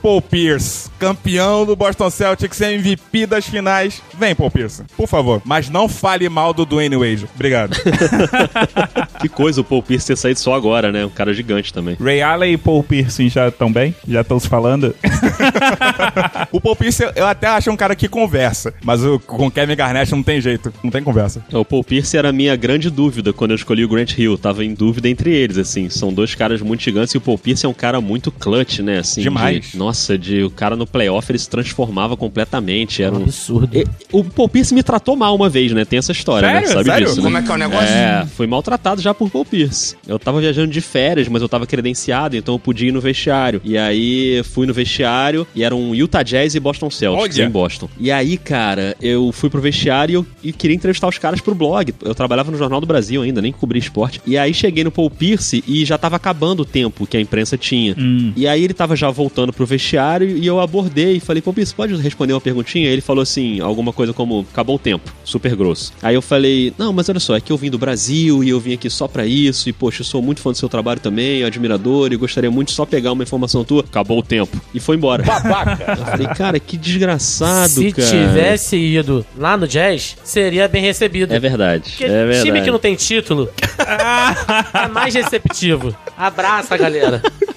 [0.02, 4.02] Paul Pierce, campeão do Boston Celtics, MVP das finais.
[4.18, 5.42] Vem, Paul Pierce, por favor.
[5.44, 7.28] Mas não fale mal do Dwayne Wade.
[7.34, 7.76] Obrigado.
[9.18, 11.04] Que coisa o Paul Pierce ter saído só agora, né?
[11.04, 11.96] Um cara gigante também.
[12.00, 13.94] Ray Allen e Paul Pierce já estão bem?
[14.06, 14.94] Já estão se falando?
[16.52, 18.72] o Paul Pierce, eu até acho um cara que conversa.
[18.82, 20.72] Mas o, com Kevin Garnett não tem jeito.
[20.82, 21.44] Não tem conversa.
[21.52, 24.38] O Paul Pierce era a minha grande dúvida quando eu escolhi o Grant Hill.
[24.38, 25.88] Tava em dúvida entre eles, assim.
[25.90, 28.98] São dois caras muito gigantes e o Paul Pierce é um cara muito clutch, né?
[28.98, 29.70] Assim, Demais.
[29.72, 33.02] de- nossa, de o cara no playoff ele se transformava completamente.
[33.02, 33.22] Era um.
[33.22, 33.76] Absurdo.
[33.76, 35.84] E- O Paul Pierce me tratou mal uma vez, né?
[35.84, 36.68] Tem essa história, Sério?
[36.68, 36.74] né?
[36.74, 37.06] Sabe Sério?
[37.06, 37.22] disso, né?
[37.24, 37.88] Como é que é o negócio?
[37.88, 39.96] É, fui maltratado já por Paul Pierce.
[40.06, 43.60] Eu tava viajando de férias, mas eu tava credenciado, então eu podia ir no vestiário.
[43.64, 47.46] E aí fui no vestiário e era um Utah Jazz e Boston Celtics Olha.
[47.46, 47.88] em Boston.
[47.98, 51.94] E aí, cara, eu fui pro vestiário e, e queria entrevistar os caras pro blog.
[52.02, 54.20] Eu trabalhava no Jornal do Brasil ainda, nem cobri esporte.
[54.26, 57.57] E aí cheguei no Paul Pierce e já tava acabando o tempo que a imprensa
[57.58, 57.94] tinha.
[58.36, 61.74] E aí ele tava já voltando pro vestiário e eu abordei e falei, Paul Pierce,
[61.74, 62.88] pode responder uma perguntinha?
[62.88, 65.92] Ele falou assim, alguma coisa como, acabou o tempo, super grosso.
[66.02, 68.60] Aí eu falei, não, mas olha só, é que eu vim do Brasil e eu
[68.60, 71.44] vim aqui só pra isso e, poxa, eu sou muito fã do seu trabalho também,
[71.44, 73.80] admirador e gostaria muito de só pegar uma informação tua.
[73.80, 74.60] Acabou o tempo.
[74.74, 75.22] E foi embora.
[75.22, 75.92] Babaca.
[75.98, 78.08] Eu falei, cara, que desgraçado, Se cara.
[78.08, 81.32] tivesse ido lá no Jazz, seria bem recebido.
[81.32, 81.90] É verdade.
[81.90, 82.44] Porque é verdade.
[82.44, 83.48] time que não tem título
[84.74, 85.94] é mais receptivo.
[86.16, 87.22] Abraça, galera.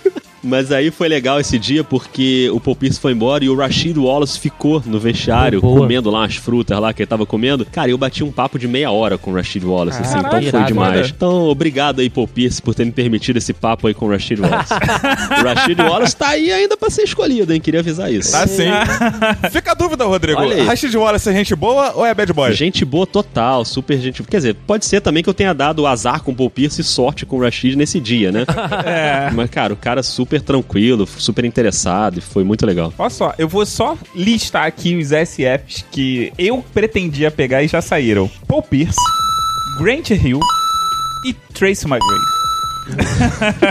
[0.44, 3.98] Mas aí foi legal esse dia porque o Paul Pierce foi embora e o Rashid
[3.98, 5.80] Wallace ficou no vestiário Boa.
[5.80, 7.66] comendo lá as frutas lá que ele tava comendo.
[7.66, 10.64] Cara, eu bati um papo de meia hora com o Rashid Wallace, assim, então foi
[10.64, 11.08] demais.
[11.08, 11.14] Foda.
[11.16, 14.42] Então, obrigado aí, Paul Pierce, por ter me permitido esse papo aí com o Rashid
[14.42, 14.74] Wallace.
[14.74, 17.62] o Rashid Wallace tá aí ainda pra ser escolhido, hein?
[17.62, 18.32] Queria avisar isso.
[18.32, 18.70] Tá sim.
[19.52, 20.42] Fica a dúvida, Rodrigo.
[20.66, 22.52] Rashid Wallace é gente boa ou é bad boy?
[22.54, 24.24] Gente boa total, super gente.
[24.24, 26.84] Quer dizer, pode ser também que eu tenha dado azar com o Paul Pierce e
[26.84, 28.46] sorte com o Rashid nesse dia, né?
[29.34, 32.94] Mas, cara, o cara super tranquilo, super interessado e foi muito legal.
[32.98, 37.82] Olha só, eu vou só listar aqui os SFs que eu pretendia pegar e já
[37.82, 38.30] saíram.
[38.48, 39.00] Paul Pierce,
[39.80, 40.40] Grant Hill
[41.26, 42.41] e Tracy McGrady.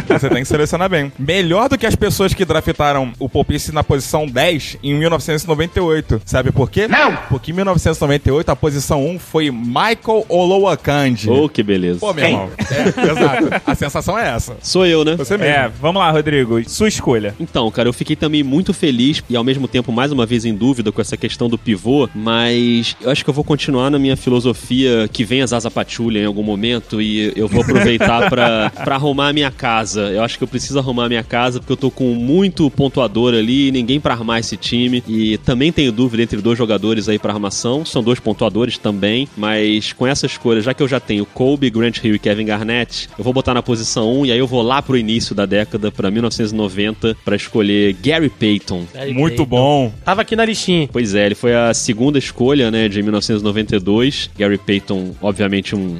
[0.08, 1.12] Você tem que selecionar bem.
[1.18, 6.22] Melhor do que as pessoas que draftaram o Paul Pierce na posição 10 em 1998.
[6.24, 6.86] Sabe por quê?
[6.88, 7.16] Não!
[7.28, 11.28] Porque em 1998 a posição 1 foi Michael Olowokandi.
[11.30, 12.00] Oh, que beleza.
[12.00, 12.50] Pô, meu irmão.
[12.58, 13.62] É, exato.
[13.66, 14.56] A sensação é essa.
[14.62, 15.16] Sou eu, né?
[15.16, 15.52] Você mesmo.
[15.52, 16.68] É, vamos lá, Rodrigo.
[16.68, 17.34] Sua escolha.
[17.40, 20.54] Então, cara, eu fiquei também muito feliz e ao mesmo tempo mais uma vez em
[20.54, 24.16] dúvida com essa questão do pivô, mas eu acho que eu vou continuar na minha
[24.16, 28.96] filosofia que vem as asa patulha em algum momento e eu vou aproveitar pra, pra
[29.01, 30.03] arrumar a minha casa.
[30.11, 33.34] Eu acho que eu preciso arrumar a minha casa porque eu tô com muito pontuador
[33.34, 37.32] ali, ninguém pra armar esse time e também tenho dúvida entre dois jogadores aí pra
[37.32, 41.70] armação, são dois pontuadores também, mas com essa escolha, já que eu já tenho Kobe,
[41.70, 44.62] Grant Hill e Kevin Garnett, eu vou botar na posição 1 e aí eu vou
[44.62, 48.84] lá pro início da década, pra 1990, pra escolher Gary Payton.
[48.92, 49.46] Gary Muito Payton.
[49.46, 49.92] bom.
[50.05, 50.88] Tava aqui na listinha.
[50.92, 54.30] Pois é, ele foi a segunda escolha, né, de 1992.
[54.36, 55.96] Gary Payton, obviamente, um,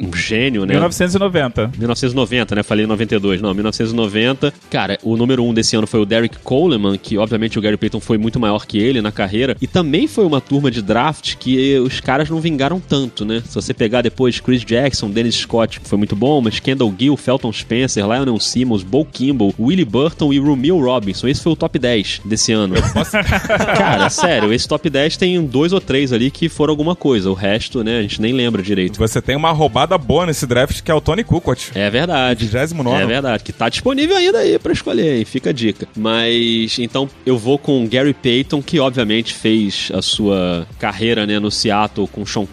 [0.00, 0.74] um, um gênio, né?
[0.74, 1.72] 1990.
[1.78, 2.62] 1990, né?
[2.62, 3.40] Falei 92.
[3.40, 4.52] Não, 1990.
[4.70, 8.00] Cara, o número um desse ano foi o Derek Coleman, que obviamente o Gary Payton
[8.00, 9.56] foi muito maior que ele na carreira.
[9.60, 13.42] E também foi uma turma de draft que os caras não vingaram tanto, né?
[13.46, 17.16] Se você pegar depois Chris Jackson, Dennis Scott, que foi muito bom, mas Kendall Gill,
[17.16, 21.28] Felton Spencer, Lionel Simmons, Bo Kimball, Willie Burton e Romeo Robinson.
[21.28, 22.74] Esse foi o top 10 desse ano.
[23.76, 27.30] Cara, sério, esse top 10 tem dois ou três ali que foram alguma coisa.
[27.30, 28.98] O resto, né, a gente nem lembra direito.
[28.98, 31.70] Você tem uma roubada boa nesse draft que é o Tony Kukoc.
[31.74, 32.17] É verdade.
[32.34, 33.02] 29.
[33.02, 35.24] É verdade, que tá disponível ainda aí pra escolher, hein?
[35.24, 35.88] Fica a dica.
[35.96, 41.50] Mas, então, eu vou com Gary Payton, que obviamente fez a sua carreira, né, no
[41.50, 42.46] Seattle com Sean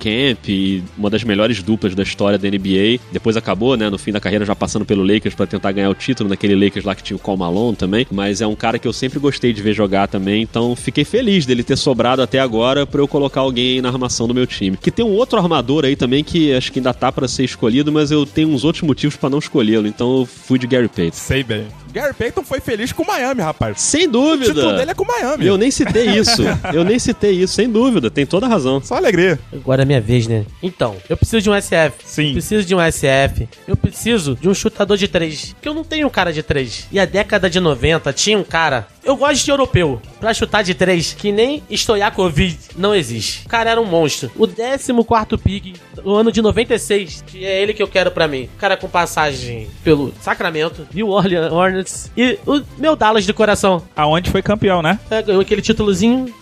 [0.47, 2.99] e uma das melhores duplas da história da NBA.
[3.11, 5.93] Depois acabou, né, no fim da carreira já passando pelo Lakers pra tentar ganhar o
[5.93, 8.07] título, naquele Lakers lá que tinha o Cal Malone também.
[8.11, 11.45] Mas é um cara que eu sempre gostei de ver jogar também, então fiquei feliz
[11.45, 14.77] dele ter sobrado até agora pra eu colocar alguém na armação do meu time.
[14.77, 17.91] Que tem um outro armador aí também que acho que ainda tá pra ser escolhido,
[17.91, 21.15] mas eu tenho uns outros motivos pra não escolhê-lo, então eu fui de Gary Payton.
[21.15, 21.67] Sei bem.
[21.95, 23.79] Gary Payton foi feliz com o Miami, rapaz.
[23.79, 24.53] Sem O dúvida.
[24.53, 25.45] título dele é com o Miami.
[25.47, 26.41] Eu nem citei isso.
[26.73, 28.11] Eu nem citei isso, sem dúvida.
[28.11, 28.81] Tem toda a razão.
[28.83, 29.39] Só alegria.
[29.53, 30.45] Agora é minha vez, né?
[30.61, 31.93] Então, eu preciso de um SF.
[32.03, 32.33] Sim.
[32.33, 33.47] Preciso de um SF.
[33.65, 35.53] Eu preciso de um chutador de três.
[35.53, 36.85] Porque eu não tenho um cara de três.
[36.91, 38.87] E a década de 90 tinha um cara.
[39.01, 40.01] Eu gosto de europeu.
[40.19, 43.45] Pra chutar de três, que nem Stojakovic não existe.
[43.45, 44.29] O cara era um monstro.
[44.35, 47.23] O 14 pick do ano de 96.
[47.25, 48.49] Que é ele que eu quero pra mim.
[48.55, 51.84] O cara com passagem pelo Sacramento, New Orleans
[52.15, 53.83] E o meu Dallas de coração.
[53.95, 54.99] Aonde foi campeão, né?
[55.09, 56.33] É, ganhou aquele títulozinho.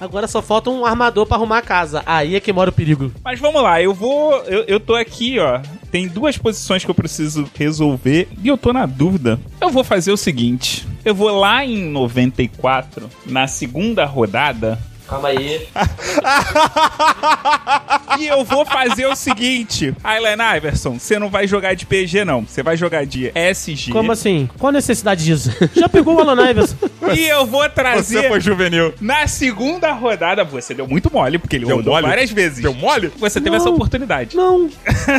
[0.00, 2.02] Agora só falta um armador pra arrumar a casa.
[2.06, 3.12] Aí é que mora o perigo.
[3.22, 4.32] Mas vamos lá, eu vou.
[4.44, 5.60] Eu, eu tô aqui, ó.
[5.90, 9.38] Tem duas posições que eu preciso resolver e eu tô na dúvida.
[9.60, 14.78] Eu vou fazer o seguinte: eu vou lá em 94, na segunda rodada,
[15.10, 15.66] Calma aí.
[18.18, 22.42] e eu vou fazer o seguinte: Aylen Iverson, você não vai jogar de PG, não.
[22.46, 23.90] Você vai jogar de SG.
[23.90, 24.48] Como assim?
[24.58, 25.50] Qual a necessidade disso?
[25.74, 26.76] Já pegou o Alan Iverson?
[27.16, 28.28] E eu vou Você trazer.
[28.28, 28.92] foi juvenil.
[29.00, 32.06] Na segunda rodada, você deu muito mole, porque ele Deu rodou mole?
[32.06, 32.60] várias vezes.
[32.62, 33.10] Deu mole?
[33.18, 33.56] Você teve Não.
[33.56, 34.36] essa oportunidade.
[34.36, 34.68] Não.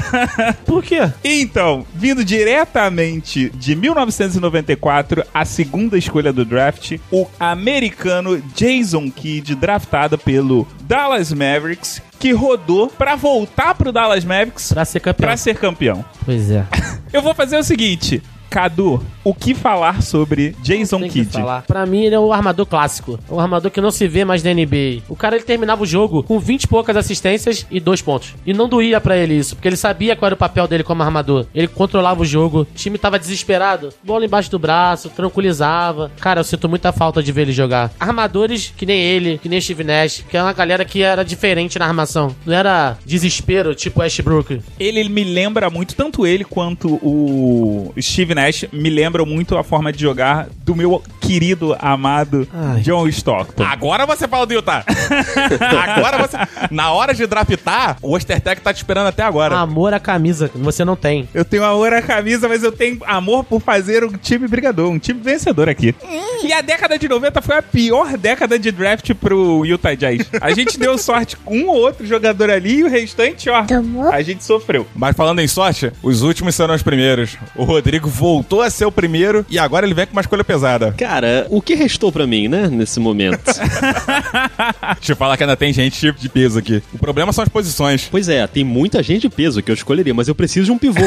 [0.66, 1.12] Por quê?
[1.24, 10.18] Então, vindo diretamente de 1994, a segunda escolha do draft, o americano Jason Kidd, draftado
[10.18, 15.28] pelo Dallas Mavericks, que rodou pra voltar pro Dallas Mavericks Pra ser campeão.
[15.28, 16.06] pra ser campeão.
[16.24, 16.66] Pois é.
[17.12, 18.22] Eu vou fazer o seguinte.
[18.52, 21.38] Cadu, o que falar sobre Jason Kidd?
[21.66, 23.18] Pra mim, ele é o armador clássico.
[23.30, 25.04] É um armador que não se vê mais na NBA.
[25.08, 28.36] O cara, ele terminava o jogo com 20 e poucas assistências e dois pontos.
[28.46, 31.02] E não doía pra ele isso, porque ele sabia qual era o papel dele como
[31.02, 31.46] armador.
[31.56, 33.94] Ele controlava o jogo, o time tava desesperado.
[34.04, 36.12] Bola embaixo do braço, tranquilizava.
[36.20, 37.90] Cara, eu sinto muita falta de ver ele jogar.
[37.98, 41.80] Armadores que nem ele, que nem Steve Nash, que é uma galera que era diferente
[41.80, 42.36] na armação.
[42.46, 44.62] Não era desespero, tipo Westbrook.
[44.78, 48.41] Ele me lembra muito, tanto ele quanto o Steve Nash,
[48.72, 52.82] me lembram muito a forma de jogar do meu querido, amado Ai.
[52.82, 53.64] John Stockton.
[53.64, 54.84] Agora você fala do Utah.
[55.96, 56.38] agora você.
[56.70, 59.58] Na hora de draftar, o Ostertec tá te esperando até agora.
[59.58, 61.30] Amor à camisa, que você não tem.
[61.34, 65.00] Eu tenho amor à camisa, mas eu tenho amor por fazer um time brigador, um
[65.00, 65.96] time vencedor aqui.
[66.44, 70.28] E a década de 90 foi a pior década de draft pro Utah Jazz.
[70.42, 73.66] A gente deu sorte com um ou outro jogador ali e o restante, ó,
[74.12, 74.88] a gente sofreu.
[74.96, 77.38] Mas falando em sorte, os últimos serão os primeiros.
[77.56, 80.94] O Rodrigo voltou a ser o primeiro e agora ele vem com uma escolha pesada.
[80.98, 83.44] Cara, o que restou pra mim, né, nesse momento?
[84.98, 86.82] Deixa eu falar que ainda tem gente de peso aqui.
[86.94, 88.08] O problema são as posições.
[88.10, 90.78] Pois é, tem muita gente de peso que eu escolheria, mas eu preciso de um
[90.78, 91.02] pivô.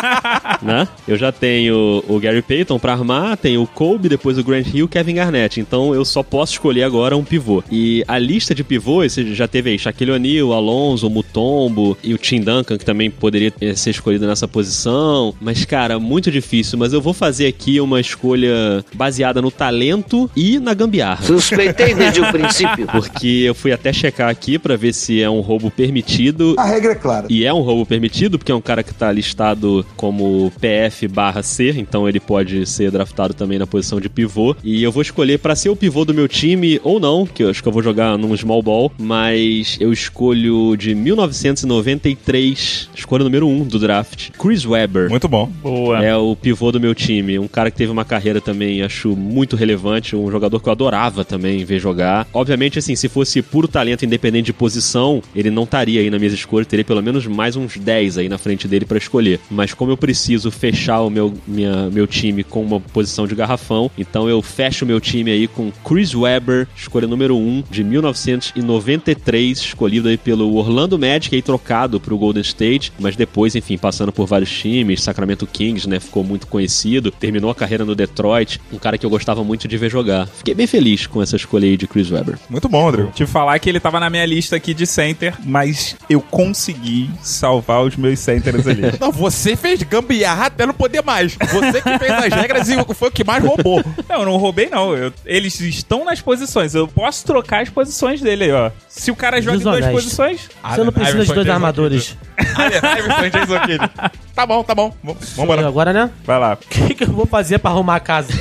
[0.62, 0.88] né?
[1.06, 4.88] Eu já tenho o Gary Payton pra armar, tenho o Kobe, depois o Grant Hill,
[4.88, 5.60] Kevin Garnett.
[5.60, 7.62] Então eu só posso escolher agora um pivô.
[7.70, 12.18] E a lista de pivôs, você já teve aí Shaquille O'Neal, Alonso, Mutombo e o
[12.18, 15.34] Tim Duncan, que também poderia eh, ser escolhido nessa posição.
[15.38, 16.61] Mas, cara, muito difícil.
[16.76, 21.24] Mas eu vou fazer aqui uma escolha baseada no talento e na gambiarra.
[21.24, 22.86] Suspeitei desde o princípio.
[22.86, 26.54] Porque eu fui até checar aqui pra ver se é um roubo permitido.
[26.58, 27.26] A regra é clara.
[27.28, 31.42] E é um roubo permitido, porque é um cara que tá listado como PF barra
[31.42, 34.56] C, então ele pode ser draftado também na posição de pivô.
[34.62, 37.50] E eu vou escolher pra ser o pivô do meu time, ou não, que eu
[37.50, 43.46] acho que eu vou jogar num small ball, mas eu escolho de 1993, escolha número
[43.46, 45.08] 1 do draft, Chris Webber.
[45.10, 45.50] Muito bom.
[45.62, 46.04] Boa.
[46.04, 47.38] É o pivô do meu time.
[47.38, 50.16] Um cara que teve uma carreira também, acho muito relevante.
[50.16, 52.26] Um jogador que eu adorava também ver jogar.
[52.32, 56.32] Obviamente, assim, se fosse puro talento independente de posição, ele não estaria aí na minha
[56.32, 56.66] escolha.
[56.66, 59.38] Teria pelo menos mais uns 10 aí na frente dele pra escolher.
[59.50, 63.90] Mas como eu preciso fechar o meu, minha, meu time com uma posição de garrafão,
[63.96, 69.58] então eu fecho o meu time aí com Chris Webber, escolha número 1 de 1993,
[69.58, 74.26] escolhido aí pelo Orlando Magic, aí trocado pro Golden State, mas depois, enfim, passando por
[74.26, 78.96] vários times, Sacramento Kings, né, ficou muito conhecido, terminou a carreira no Detroit, um cara
[78.98, 80.26] que eu gostava muito de ver jogar.
[80.26, 82.38] Fiquei bem feliz com essa escolha aí de Chris Webber.
[82.48, 83.10] Muito bom, Rodrigo.
[83.12, 87.82] Te falar que ele tava na minha lista aqui de center, mas eu consegui salvar
[87.82, 88.82] os meus centers ali.
[89.00, 91.36] Não, você fez gambiarra até não poder mais.
[91.36, 93.82] Você que fez as regras e foi o que mais roubou.
[94.08, 94.94] não, eu não roubei, não.
[94.96, 96.74] Eu- eles estão nas posições.
[96.74, 98.70] Eu posso trocar as posições dele aí, ó.
[98.88, 100.48] Se o cara joga em duas posições.
[100.62, 102.16] Você não precisa de dois armadores.
[102.38, 103.90] Iverson Jason Kidd.
[104.34, 104.92] Tá bom, tá bom.
[105.36, 105.66] Vambora.
[105.66, 106.10] Agora, né?
[106.24, 106.54] Vai lá.
[106.54, 108.32] O que, que eu vou fazer pra arrumar a casa?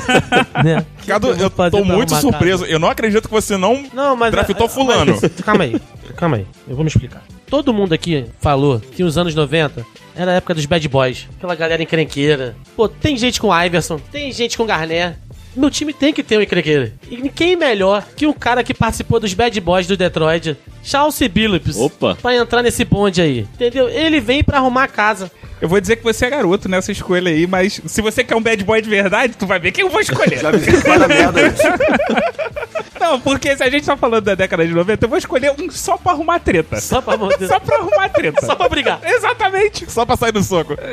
[0.64, 0.84] né?
[1.06, 2.64] Cadu, eu fazer tô muito surpreso.
[2.64, 4.30] Eu não acredito que você não, Não, mas.
[4.30, 5.18] draftou ah, fulano.
[5.20, 5.80] mas- calma aí,
[6.16, 6.46] calma aí.
[6.66, 7.22] Eu vou me explicar.
[7.46, 9.84] Todo mundo aqui falou que os anos 90
[10.16, 11.28] era a época dos bad boys.
[11.36, 12.56] Aquela galera encrenqueira.
[12.74, 15.16] Pô, tem gente com Iverson, tem gente com Garnett.
[15.54, 16.92] Meu time tem que ter um encrenqueiro.
[17.08, 21.76] E quem melhor que um cara que participou dos bad boys do Detroit, Chauncey Billups.
[21.76, 22.16] Opa.
[22.20, 23.40] Pra entrar nesse bonde aí.
[23.40, 23.88] Entendeu?
[23.88, 25.30] Ele vem pra arrumar a casa.
[25.60, 28.42] Eu vou dizer que você é garoto nessa escolha aí, mas se você quer um
[28.42, 30.38] bad boy de verdade, tu vai ver quem eu vou escolher.
[30.38, 31.40] Já avisei que dar merda.
[33.04, 35.70] Não, porque se a gente tá falando da década de 90, eu vou escolher um
[35.70, 36.80] só pra arrumar treta.
[36.80, 38.40] Só pra, Só pra arrumar treta.
[38.46, 38.98] só pra brigar.
[39.04, 39.90] Exatamente.
[39.92, 40.74] Só pra sair do soco.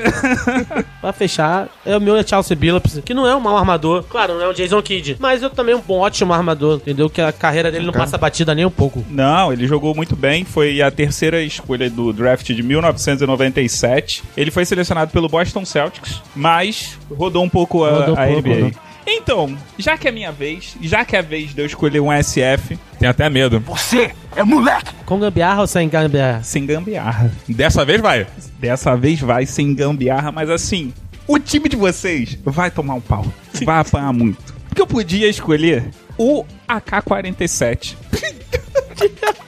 [1.01, 4.03] Pra fechar, é o meu é Chelsea Billups, que não é um mau armador.
[4.03, 7.09] Claro, não é o Jason Kidd, mas eu também um bom, ótimo armador, entendeu?
[7.09, 9.03] Que a carreira dele não passa batida nem um pouco.
[9.09, 10.43] Não, ele jogou muito bem.
[10.45, 14.23] Foi a terceira escolha do draft de 1997.
[14.37, 18.53] Ele foi selecionado pelo Boston Celtics, mas rodou um pouco a, Rodou a pouco, NBA.
[18.55, 18.71] rodou.
[19.07, 22.09] Então, já que é minha vez, já que é a vez de eu escolher um
[22.11, 23.59] SF, Tem até medo.
[23.61, 24.93] Você é moleque.
[25.05, 26.43] Com gambiarra ou sem gambiarra?
[26.43, 27.31] sem gambiarra.
[27.49, 28.27] Dessa vez vai.
[28.59, 30.93] Dessa vez vai sem gambiarra, mas assim,
[31.27, 33.25] o time de vocês vai tomar um pau.
[33.65, 34.53] Vai apanhar muito.
[34.69, 37.95] Porque eu podia escolher o AK-47.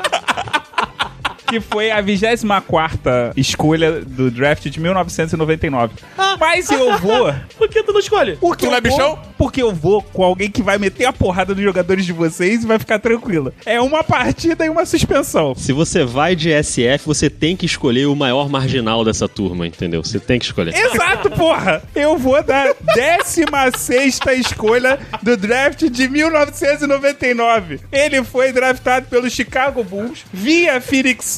[1.53, 5.93] que foi a 24 escolha do draft de 1999.
[6.39, 7.31] Mas eu vou.
[7.57, 8.35] Por que tu não escolhe?
[8.37, 9.19] Porque Tu não é bichão?
[9.37, 12.67] Porque eu vou com alguém que vai meter a porrada nos jogadores de vocês e
[12.67, 13.53] vai ficar tranquilo.
[13.65, 15.53] É uma partida e uma suspensão.
[15.55, 20.03] Se você vai de SF, você tem que escolher o maior marginal dessa turma, entendeu?
[20.03, 20.73] Você tem que escolher.
[20.73, 21.83] Exato, porra!
[21.93, 27.81] Eu vou da 16 escolha do draft de 1999.
[27.91, 31.37] Ele foi draftado pelo Chicago Bulls via Phoenix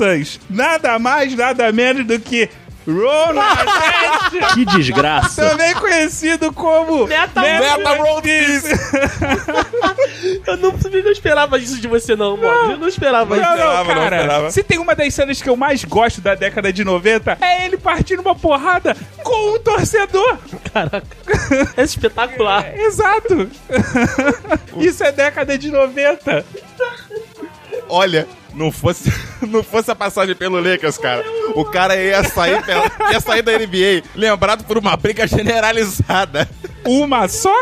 [0.49, 2.49] Nada mais, nada menos do que
[2.87, 5.49] Ron Artest, Que desgraça!
[5.49, 8.67] também conhecido como Meta- Meta Meta World Peace.
[10.45, 12.71] Eu não, eu não esperava isso de você, não, mano.
[12.71, 13.57] Eu não esperava Não, isso.
[13.63, 14.15] não, não cara.
[14.17, 14.51] esperava.
[14.51, 17.77] se tem uma das cenas que eu mais gosto da década de 90, é ele
[17.77, 20.37] partindo uma porrada com um torcedor.
[20.73, 21.05] Caraca.
[21.77, 22.73] É espetacular.
[22.77, 23.49] Exato.
[24.77, 26.45] Isso é década de 90.
[27.89, 29.11] Olha, não fosse,
[29.47, 31.23] não fosse a passagem pelo Lakers, cara,
[31.55, 36.49] o cara ia sair, pela- ia sair da NBA lembrado por uma briga generalizada.
[36.85, 37.53] Uma só?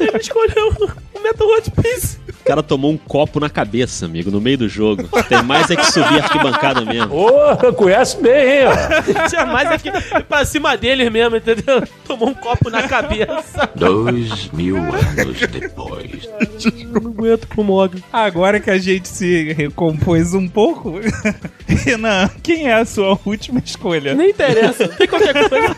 [0.00, 0.68] Ele escolheu
[1.14, 2.18] o Metal World Peace.
[2.44, 5.08] cara tomou um copo na cabeça, amigo, no meio do jogo.
[5.28, 7.14] Tem mais é que subir a arquibancada mesmo.
[7.14, 9.28] Ô, conhece bem, hein, ó.
[9.28, 9.90] Tinha mais aqui
[10.26, 11.82] pra cima deles mesmo, entendeu?
[12.06, 13.68] Tomou um copo na cabeça.
[13.74, 16.28] Dois mil anos depois.
[16.64, 18.02] Eu não aguento pro Mogli.
[18.12, 21.00] Agora que a gente se recompôs um pouco,
[21.68, 24.14] Renan, quem é a sua última escolha?
[24.14, 24.88] Nem interessa.
[24.88, 25.68] Tem qualquer coisa.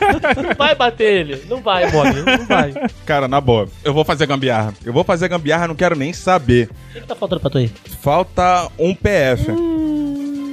[0.42, 1.42] Não vai bater ele.
[1.48, 2.22] Não vai, Mogli.
[2.22, 2.70] Não vai.
[2.70, 4.74] O Cara, na boa, eu vou fazer gambiarra.
[4.84, 6.68] Eu vou fazer gambiarra, não quero nem saber.
[6.92, 7.70] que, que tá faltando pra tu aí?
[8.00, 9.79] Falta um PF.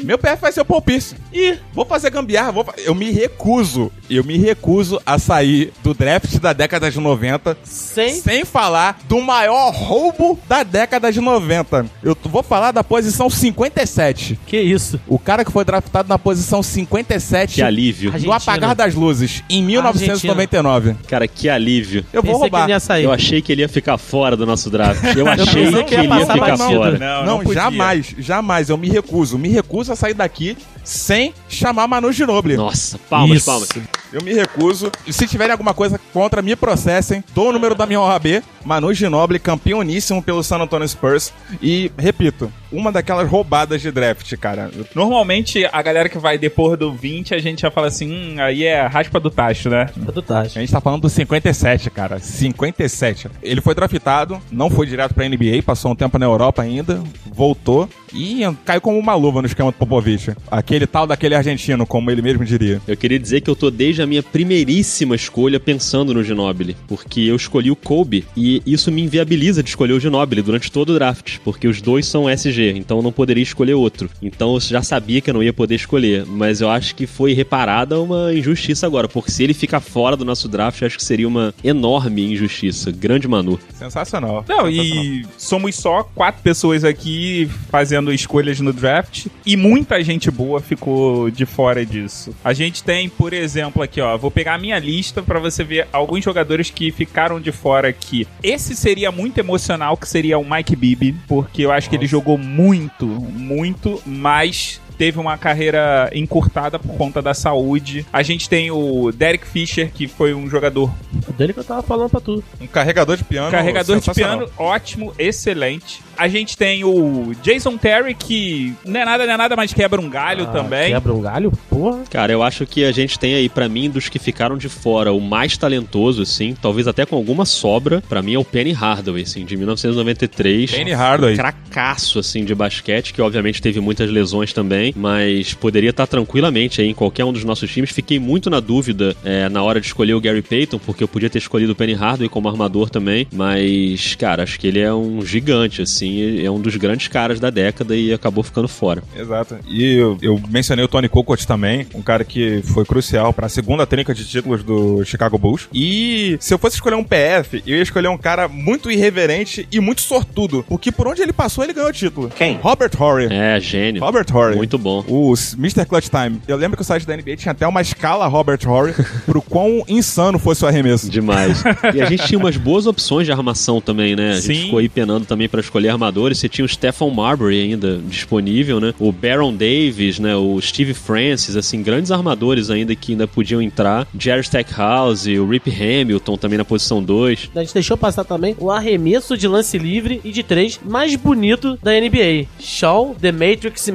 [0.03, 1.15] Meu PF vai ser o Paul Pierce.
[1.33, 2.51] Ih, vou fazer gambiarra.
[2.51, 3.91] Vou fa- Eu me recuso.
[4.09, 8.13] Eu me recuso a sair do draft da década de 90 Sem.
[8.21, 11.85] sem falar do maior roubo da década de 90.
[12.01, 14.39] Eu vou falar da posição 57.
[14.45, 14.99] Que isso?
[15.07, 18.09] O cara que foi draftado na posição 57 Que alívio.
[18.11, 18.35] no Argentina.
[18.37, 20.95] apagar das luzes em 1999.
[21.07, 22.05] Cara, que alívio.
[22.13, 22.63] Eu vou Pensei que roubar.
[22.63, 23.03] ele ia sair.
[23.03, 25.03] Eu achei que ele ia ficar fora do nosso draft.
[25.15, 26.77] Eu achei que que ia ele ia passar ficar batido.
[26.79, 26.97] fora.
[26.97, 28.69] Não, Não, não jamais, jamais.
[28.69, 29.37] Eu me recuso.
[29.37, 32.55] Me recuso a sair daqui sem chamar Manu Ginobili.
[32.55, 33.45] Nossa, palmas, Isso.
[33.45, 33.69] palmas.
[34.11, 34.89] Eu me recuso.
[35.05, 37.23] E se tiverem alguma coisa contra, me processem.
[37.33, 38.41] Dou o número da minha OAB.
[38.63, 41.33] Manu Ginobili, campeoníssimo pelo San Antonio Spurs.
[41.61, 44.69] E, repito, uma daquelas roubadas de draft, cara.
[44.93, 48.63] Normalmente, a galera que vai depois do 20, a gente já fala assim, hum, aí
[48.63, 49.85] é raspa do tacho, né?
[50.03, 50.41] Pra tu tá.
[50.41, 52.19] A gente tá falando do 57, cara.
[52.19, 53.29] 57.
[53.41, 57.01] Ele foi draftado, não foi direto pra NBA, passou um tempo na Europa ainda,
[57.31, 60.31] voltou e caiu como uma luva no esquema do Popovich.
[60.49, 62.81] Aquele tal daquele argentino, como ele mesmo diria.
[62.87, 67.21] Eu queria dizer que eu tô desde a minha primeiríssima escolha pensando no Ginobili, porque
[67.21, 70.93] eu escolhi o Kobe e isso me inviabiliza de escolher o Ginobili durante todo o
[70.95, 74.09] draft, porque os dois são SG, então eu não poderia escolher outro.
[74.21, 77.33] Então eu já sabia que eu não ia poder escolher, mas eu acho que foi
[77.33, 81.05] reparada uma injustiça agora, porque se ele ficar fora do nosso draft, eu acho que
[81.05, 82.91] seria uma enorme injustiça.
[82.91, 83.59] Grande Manu.
[83.73, 84.45] Sensacional.
[84.47, 85.03] Não, Sensacional.
[85.05, 91.29] e somos só quatro pessoas aqui fazendo escolhas no draft e muita gente boa ficou
[91.29, 92.35] de fora disso.
[92.43, 95.87] A gente tem, por exemplo, aqui, ó, vou pegar a minha lista pra você ver
[95.91, 98.27] alguns jogadores que ficaram de fora aqui.
[98.43, 102.37] Esse seria muito emocional, que seria o Mike Bibby, porque eu acho que ele jogou
[102.47, 108.05] muito, muito, mas teve uma carreira encurtada por conta da saúde.
[108.11, 110.91] A gente tem o Derek Fisher, que foi um jogador
[111.37, 112.43] dele que eu tava falando pra tu.
[112.59, 113.51] Um carregador de piano.
[113.51, 116.01] Carregador de piano, ótimo, excelente.
[116.17, 120.01] A gente tem o Jason Terry, que não é nada, não é nada, mas quebra
[120.01, 120.91] um galho Ah, também.
[120.91, 121.51] Quebra um galho?
[121.69, 122.03] Porra.
[122.09, 125.13] Cara, eu acho que a gente tem aí, pra mim, dos que ficaram de fora,
[125.13, 129.21] o mais talentoso, assim, talvez até com alguma sobra, pra mim é o Penny Hardaway,
[129.23, 130.71] assim, de 1993.
[130.71, 131.35] Penny Hardaway.
[131.35, 136.87] Cracaço, assim, de basquete, que obviamente teve muitas lesões também, mas poderia estar tranquilamente aí
[136.87, 137.91] em qualquer um dos nossos times.
[137.91, 141.29] Fiquei muito na dúvida é, na hora de escolher o Gary Payton, porque eu podia
[141.29, 145.25] ter escolhido o Penny Hardaway como armador também, mas, cara, acho que ele é um
[145.25, 149.03] gigante, assim, é um dos grandes caras da década e acabou ficando fora.
[149.15, 149.57] Exato.
[149.67, 153.49] E eu, eu mencionei o Tony Kukoc também, um cara que foi crucial para a
[153.49, 155.67] segunda trinca de títulos do Chicago Bulls.
[155.73, 159.79] E se eu fosse escolher um PF, eu ia escolher um cara muito irreverente e
[159.79, 162.29] muito sortudo, porque por onde ele passou, ele ganhou o título.
[162.29, 162.57] Quem?
[162.57, 163.27] Robert Horry.
[163.29, 164.01] É, gênio.
[164.01, 164.55] Robert Horry.
[164.55, 165.03] Muito bom.
[165.07, 165.85] O Mr.
[165.85, 166.41] Clutch Time.
[166.47, 168.93] Eu lembro que o site da NBA tinha até uma escala Robert Horry
[169.25, 171.09] pro quão insano fosse o arremesso.
[171.09, 171.63] Demais.
[171.93, 174.31] E a gente tinha umas boas opções de armação também, né?
[174.31, 174.63] A gente Sim.
[174.65, 176.37] ficou aí penando também pra escolher armadores.
[176.39, 178.93] Você tinha o Stephen Marbury ainda disponível, né?
[178.99, 180.35] O Baron Davis, né?
[180.35, 184.07] O Steve Francis, assim, grandes armadores ainda que ainda podiam entrar.
[184.17, 187.51] Jerry Stackhouse, o Rip Hamilton também na posição 2.
[187.55, 191.77] A gente deixou passar também o arremesso de lance livre e de três mais bonito
[191.81, 192.47] da NBA.
[192.59, 193.91] Shaw The Matrix É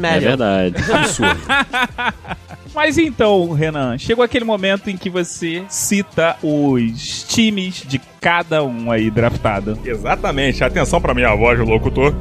[0.73, 1.21] Magic.
[1.21, 2.15] verdade.
[2.75, 8.91] Mas então, Renan, chegou aquele momento em que você cita os times de cada um
[8.91, 9.79] aí draftado.
[9.85, 10.65] Exatamente.
[10.65, 12.15] Atenção pra minha voz, locutor.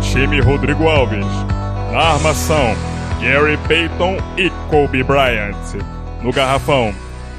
[0.00, 1.26] Time Rodrigo Alves.
[1.92, 2.74] Na armação,
[3.20, 5.56] Gary Payton e Kobe Bryant.
[6.22, 6.94] No garrafão,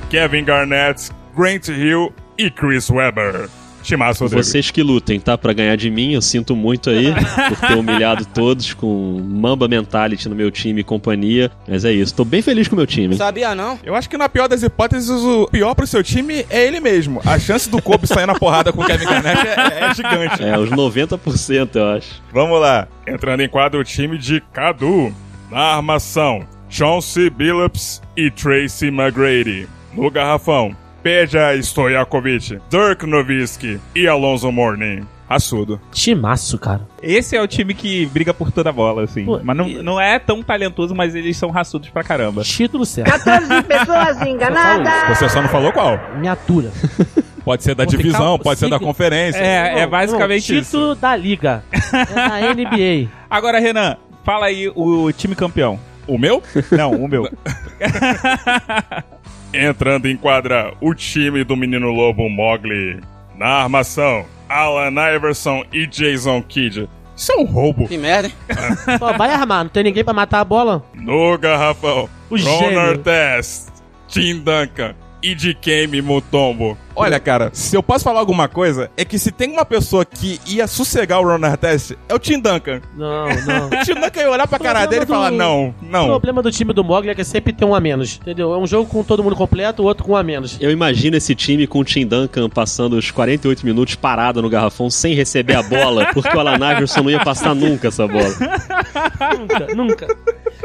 [0.10, 3.50] Kevin Garnett, Grant Hill e Chris Webber.
[3.88, 4.44] Timaço, Rodrigo.
[4.44, 5.38] Vocês que lutem, tá?
[5.38, 10.28] Pra ganhar de mim, eu sinto muito aí por ter humilhado todos com Mamba Mentality
[10.28, 11.50] no meu time e companhia.
[11.66, 13.16] Mas é isso, tô bem feliz com o meu time.
[13.16, 13.80] Sabia não?
[13.84, 17.22] Eu acho que na pior das hipóteses, o pior pro seu time é ele mesmo.
[17.26, 20.44] A chance do Kobe sair na porrada com o Kevin Garnett é, é gigante.
[20.44, 22.22] É, uns 90% eu acho.
[22.34, 22.90] Vamos lá.
[23.08, 25.16] Entrando em quadro o time de Cadu.
[25.50, 29.66] Na armação, Chauncey Billups e Tracy McGrady.
[29.94, 30.76] No garrafão,
[31.12, 35.06] Peja Stojakovic, Dirk Nowitzki e Alonso Mourning.
[35.30, 35.80] Raçudo.
[35.90, 36.82] Timaço, cara.
[37.02, 39.24] Esse é o time que briga por toda a bola, assim.
[39.24, 42.44] Pô, mas não, e- não é tão talentoso, mas eles são raçudos pra caramba.
[42.44, 43.10] Título certo.
[43.24, 45.18] 14 pessoas enganadas.
[45.18, 45.98] Você só não falou qual.
[46.18, 46.74] Me atura.
[47.46, 49.40] Pode ser da ficar divisão, pode ser da conferência.
[49.40, 50.72] É, é basicamente Não, isso.
[50.72, 51.64] Título da liga.
[51.72, 53.10] É da NBA.
[53.30, 53.96] Agora, Renan,
[54.26, 55.80] fala aí o time campeão.
[56.06, 56.44] O meu?
[56.72, 57.30] Não, o meu.
[59.54, 63.00] Entrando em quadra o time do menino lobo Mogli.
[63.36, 66.90] Na armação, Alan Iverson e Jason Kidd.
[67.16, 67.88] Isso é um roubo.
[67.88, 68.34] Que merda, hein?
[69.00, 70.84] Só vai armar, não tem ninguém pra matar a bola.
[70.94, 72.80] No garrafão, O Ron gênio.
[72.80, 73.70] Artest,
[74.08, 74.94] Tim Duncan
[75.32, 76.78] e Dikembe Mutombo.
[76.96, 80.40] Olha, cara, se eu posso falar alguma coisa, é que se tem uma pessoa que
[80.48, 82.82] ia sossegar o Ron Artest, é o Tim Duncan.
[82.96, 83.68] Não, não.
[83.80, 86.08] O Tim Duncan ia olhar pra cara dele e falar, do- não, O não.
[86.08, 88.52] problema do time do Mogli é que sempre tem um a menos, entendeu?
[88.52, 90.58] É um jogo com todo mundo completo, o outro com um a menos.
[90.60, 94.90] Eu imagino esse time com o Tim Duncan passando os 48 minutos parado no garrafão
[94.90, 98.28] sem receber a bola, porque o Alan Iverson não ia passar nunca essa bola.
[99.38, 100.18] Nunca, nunca.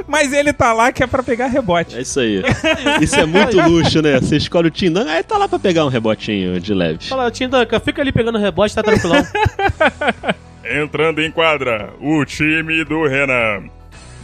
[0.07, 1.97] Mas ele tá lá que é pra pegar rebote.
[1.97, 2.43] É isso aí.
[3.01, 4.20] Isso é muito luxo, né?
[4.20, 7.05] Você escolhe o Tim Duncan, aí tá lá pra pegar um rebotinho de leve.
[7.09, 9.24] Fala, Tim Duncan, fica ali pegando rebote, tá tranquilão.
[10.64, 13.64] Entrando em quadra, o time do Renan.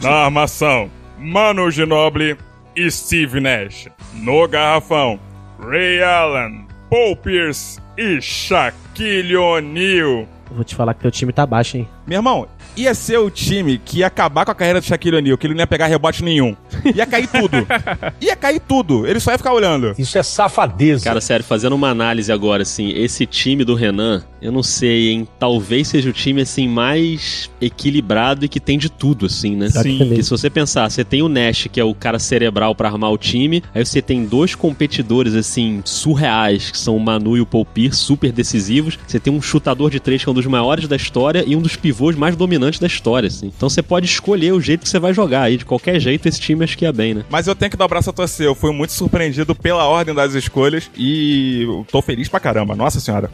[0.01, 0.89] Na armação,
[1.19, 2.37] Manu Ginobili
[2.77, 3.89] e Steve Nash.
[4.14, 5.19] No garrafão,
[5.59, 10.29] Ray Allen, Paul Pierce e Shaquille O'Neal.
[10.51, 11.89] Vou te falar que teu time tá baixo, hein?
[12.07, 12.47] Meu irmão,
[12.79, 15.55] ia ser o time que ia acabar com a carreira do Shaquille O'Neal, que ele
[15.55, 16.57] não ia pegar rebote nenhum.
[16.95, 17.66] Ia cair tudo.
[18.20, 19.07] ia cair tudo.
[19.07, 19.95] Ele só ia ficar olhando.
[19.99, 21.05] Isso é safadeza.
[21.05, 25.29] Cara, sério, fazendo uma análise agora, assim, esse time do Renan, eu não sei, hein?
[25.39, 29.68] Talvez seja o time, assim, mais equilibrado e que tem de tudo, assim, né?
[29.70, 29.99] Sim.
[29.99, 33.11] Porque se você pensar, você tem o Nash, que é o cara cerebral pra armar
[33.11, 37.47] o time, aí você tem dois competidores, assim, surreais, que são o Manu e o
[37.47, 38.99] Paul Pierce, super decisivos.
[39.07, 41.61] Você tem um chutador de três, que é um dos maiores da história, e um
[41.61, 43.47] dos pivôs mais dominantes da história, assim.
[43.57, 45.57] Então você pode escolher o jeito que você vai jogar aí.
[45.57, 47.25] De qualquer jeito, esse time acho que ia bem, né?
[47.31, 48.47] Mas eu tenho que dar o braço a torcer.
[48.47, 52.75] Eu fui muito surpreendido pela ordem das escolhas e tô feliz pra caramba.
[52.75, 53.31] Nossa senhora.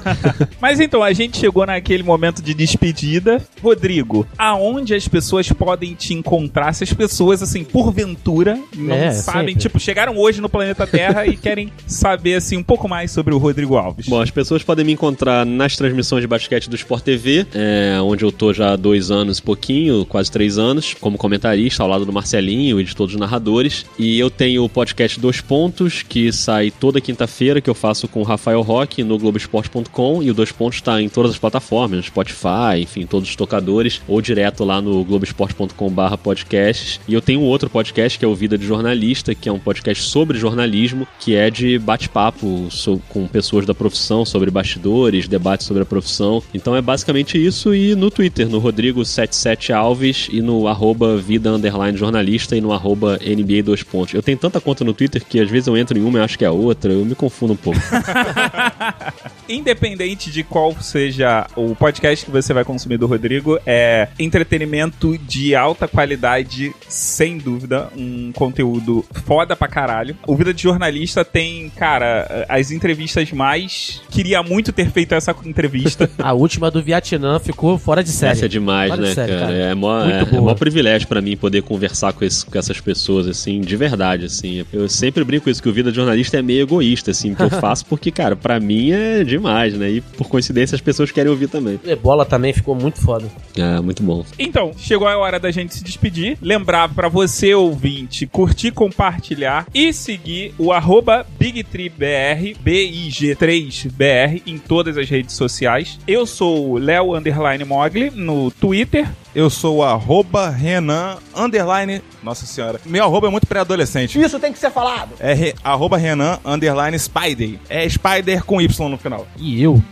[0.60, 3.42] Mas então, a gente chegou naquele momento de despedida.
[3.62, 6.72] Rodrigo, aonde as pessoas podem te encontrar?
[6.72, 9.54] Se as pessoas, assim, porventura, não É, sabem, sempre.
[9.62, 13.38] tipo, chegaram hoje no planeta Terra e querem saber, assim, um pouco mais sobre o
[13.38, 14.06] Rodrigo Alves.
[14.08, 18.24] Bom, as pessoas podem me encontrar nas transmissões de basquete do Sport TV, é, onde
[18.24, 22.12] eu tô já dois anos e pouquinho, quase três anos, como comentarista, ao lado do
[22.12, 23.86] Marcelinho e de todos os narradores.
[23.98, 28.20] E eu tenho o podcast Dois Pontos, que sai toda quinta-feira, que eu faço com
[28.20, 30.22] o Rafael Roque no Globoesporte.com.
[30.22, 34.20] E o Dois Pontos está em todas as plataformas, Spotify, enfim, todos os tocadores, ou
[34.20, 37.00] direto lá no globoesporte.com/barra podcasts.
[37.06, 39.58] E eu tenho um outro podcast que é o Vida de Jornalista, que é um
[39.58, 42.68] podcast sobre jornalismo, que é de bate-papo
[43.08, 46.42] com pessoas da profissão sobre bastidores, debates sobre a profissão.
[46.54, 47.74] Então é basicamente isso.
[47.74, 53.62] E no Twitter, no Rodrigo77Alves e no arroba Vida Underline Jornalista e no arroba NBA
[53.64, 54.14] 2 pontos.
[54.14, 56.38] Eu tenho tanta conta no Twitter que às vezes eu entro em uma e acho
[56.38, 57.80] que é a outra, eu me confundo um pouco.
[59.48, 65.54] Independente de qual seja o podcast que você vai consumir do Rodrigo, é entretenimento de
[65.54, 70.16] alta qualidade, sem dúvida, um conteúdo foda pra caralho.
[70.26, 74.02] O Vida de Jornalista tem, cara, as entrevistas mais.
[74.10, 76.10] Queria muito ter feito essa entrevista.
[76.18, 78.41] A última do Vietnã ficou fora de série.
[78.42, 79.46] Essa é demais, de né, série, cara?
[79.46, 79.54] cara.
[79.54, 83.26] É mó, é, é mó privilégio pra mim poder conversar com, esse- com essas pessoas,
[83.28, 84.64] assim, de verdade, assim.
[84.72, 87.42] Eu sempre brinco com isso, que o Vida de Jornalista é meio egoísta, assim, que
[87.42, 89.90] eu faço porque, cara, pra mim é demais, né?
[89.90, 91.78] E por coincidência as pessoas querem ouvir também.
[91.86, 93.26] Ebola também ficou muito foda.
[93.56, 94.24] É, muito bom.
[94.38, 96.36] Então, chegou a hora da gente se despedir.
[96.42, 105.08] Lembrar pra você, ouvinte, curtir, compartilhar e seguir o arroba BigTreeBR, BIG3BR, em todas as
[105.08, 105.98] redes sociais.
[106.06, 109.08] Eu sou o Léo Underline Mogli no Twitter.
[109.34, 112.02] Eu sou o arroba Renan underline.
[112.22, 112.80] Nossa senhora.
[112.84, 114.20] Meu arroba é muito pré-adolescente.
[114.20, 115.14] Isso tem que ser falado.
[115.18, 117.58] É re, arroba Renan underline Spider.
[117.68, 119.26] É Spider com Y no final.
[119.38, 119.82] E eu?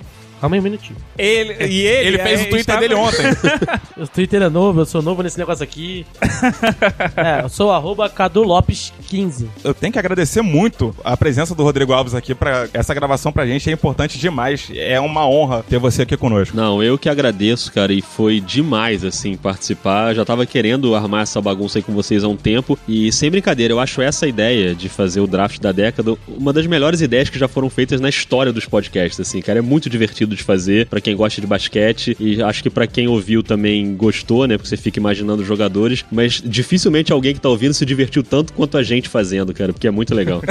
[0.40, 0.96] Calma aí um minutinho.
[1.18, 3.24] Ele, e ele, Ele fez é, o Twitter estava- dele ontem.
[4.00, 6.06] O Twitter é novo, eu sou novo nesse negócio aqui.
[7.16, 9.50] é, eu sou arroba Cadu Lopes 15.
[9.62, 13.46] Eu tenho que agradecer muito a presença do Rodrigo Alves aqui para essa gravação pra
[13.46, 14.70] gente é importante demais.
[14.74, 16.56] É uma honra ter você aqui conosco.
[16.56, 20.14] Não, eu que agradeço, cara, e foi demais, assim, participar.
[20.14, 22.78] Já tava querendo armar essa bagunça aí com vocês há um tempo.
[22.88, 26.66] E sem brincadeira, eu acho essa ideia de fazer o draft da década uma das
[26.66, 29.58] melhores ideias que já foram feitas na história dos podcasts, assim, cara.
[29.58, 32.16] É muito divertido de fazer pra quem gosta de basquete.
[32.18, 34.56] E acho que pra quem ouviu também gostou, né?
[34.56, 36.04] Porque você fica imaginando os jogadores.
[36.10, 39.86] Mas dificilmente alguém que tá ouvindo se divertiu tanto quanto a gente fazendo, cara, porque
[39.86, 40.42] é muito legal.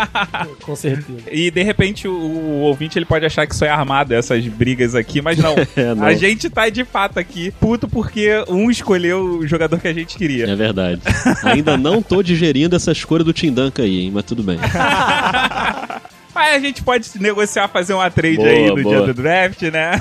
[0.62, 1.22] Com certeza.
[1.30, 4.94] E de repente o, o ouvinte ele pode achar que isso é armado, essas brigas
[4.94, 5.54] aqui, mas não.
[5.76, 6.04] É, não.
[6.04, 10.16] A gente tá de fato aqui puto porque um escolheu o jogador que a gente
[10.16, 10.46] queria.
[10.46, 11.00] É verdade.
[11.42, 14.10] Ainda não tô digerindo essa escolha do Tim Duncan aí, hein?
[14.14, 14.58] Mas tudo bem.
[16.34, 18.96] Aí a gente pode negociar, fazer uma trade Boa, aí no boa.
[18.96, 19.92] dia do draft, né?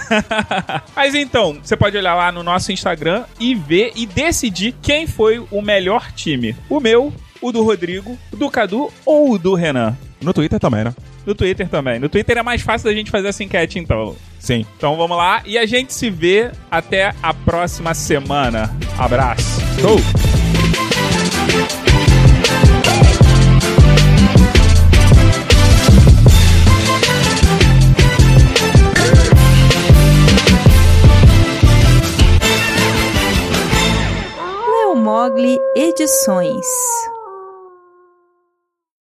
[0.96, 5.46] Mas então, você pode olhar lá no nosso Instagram e ver e decidir quem foi
[5.52, 6.56] o melhor time.
[6.68, 9.96] O meu, o do Rodrigo, o do Cadu ou o do Renan.
[10.22, 10.94] No Twitter também, né?
[11.26, 12.00] No Twitter também.
[12.00, 14.16] No Twitter é mais fácil da gente fazer essa enquete, então.
[14.40, 14.66] Sim.
[14.78, 18.76] Então vamos lá e a gente se vê até a próxima semana.
[18.98, 19.62] Abraço.
[19.80, 20.00] Show!
[35.14, 36.66] Mogli Edições.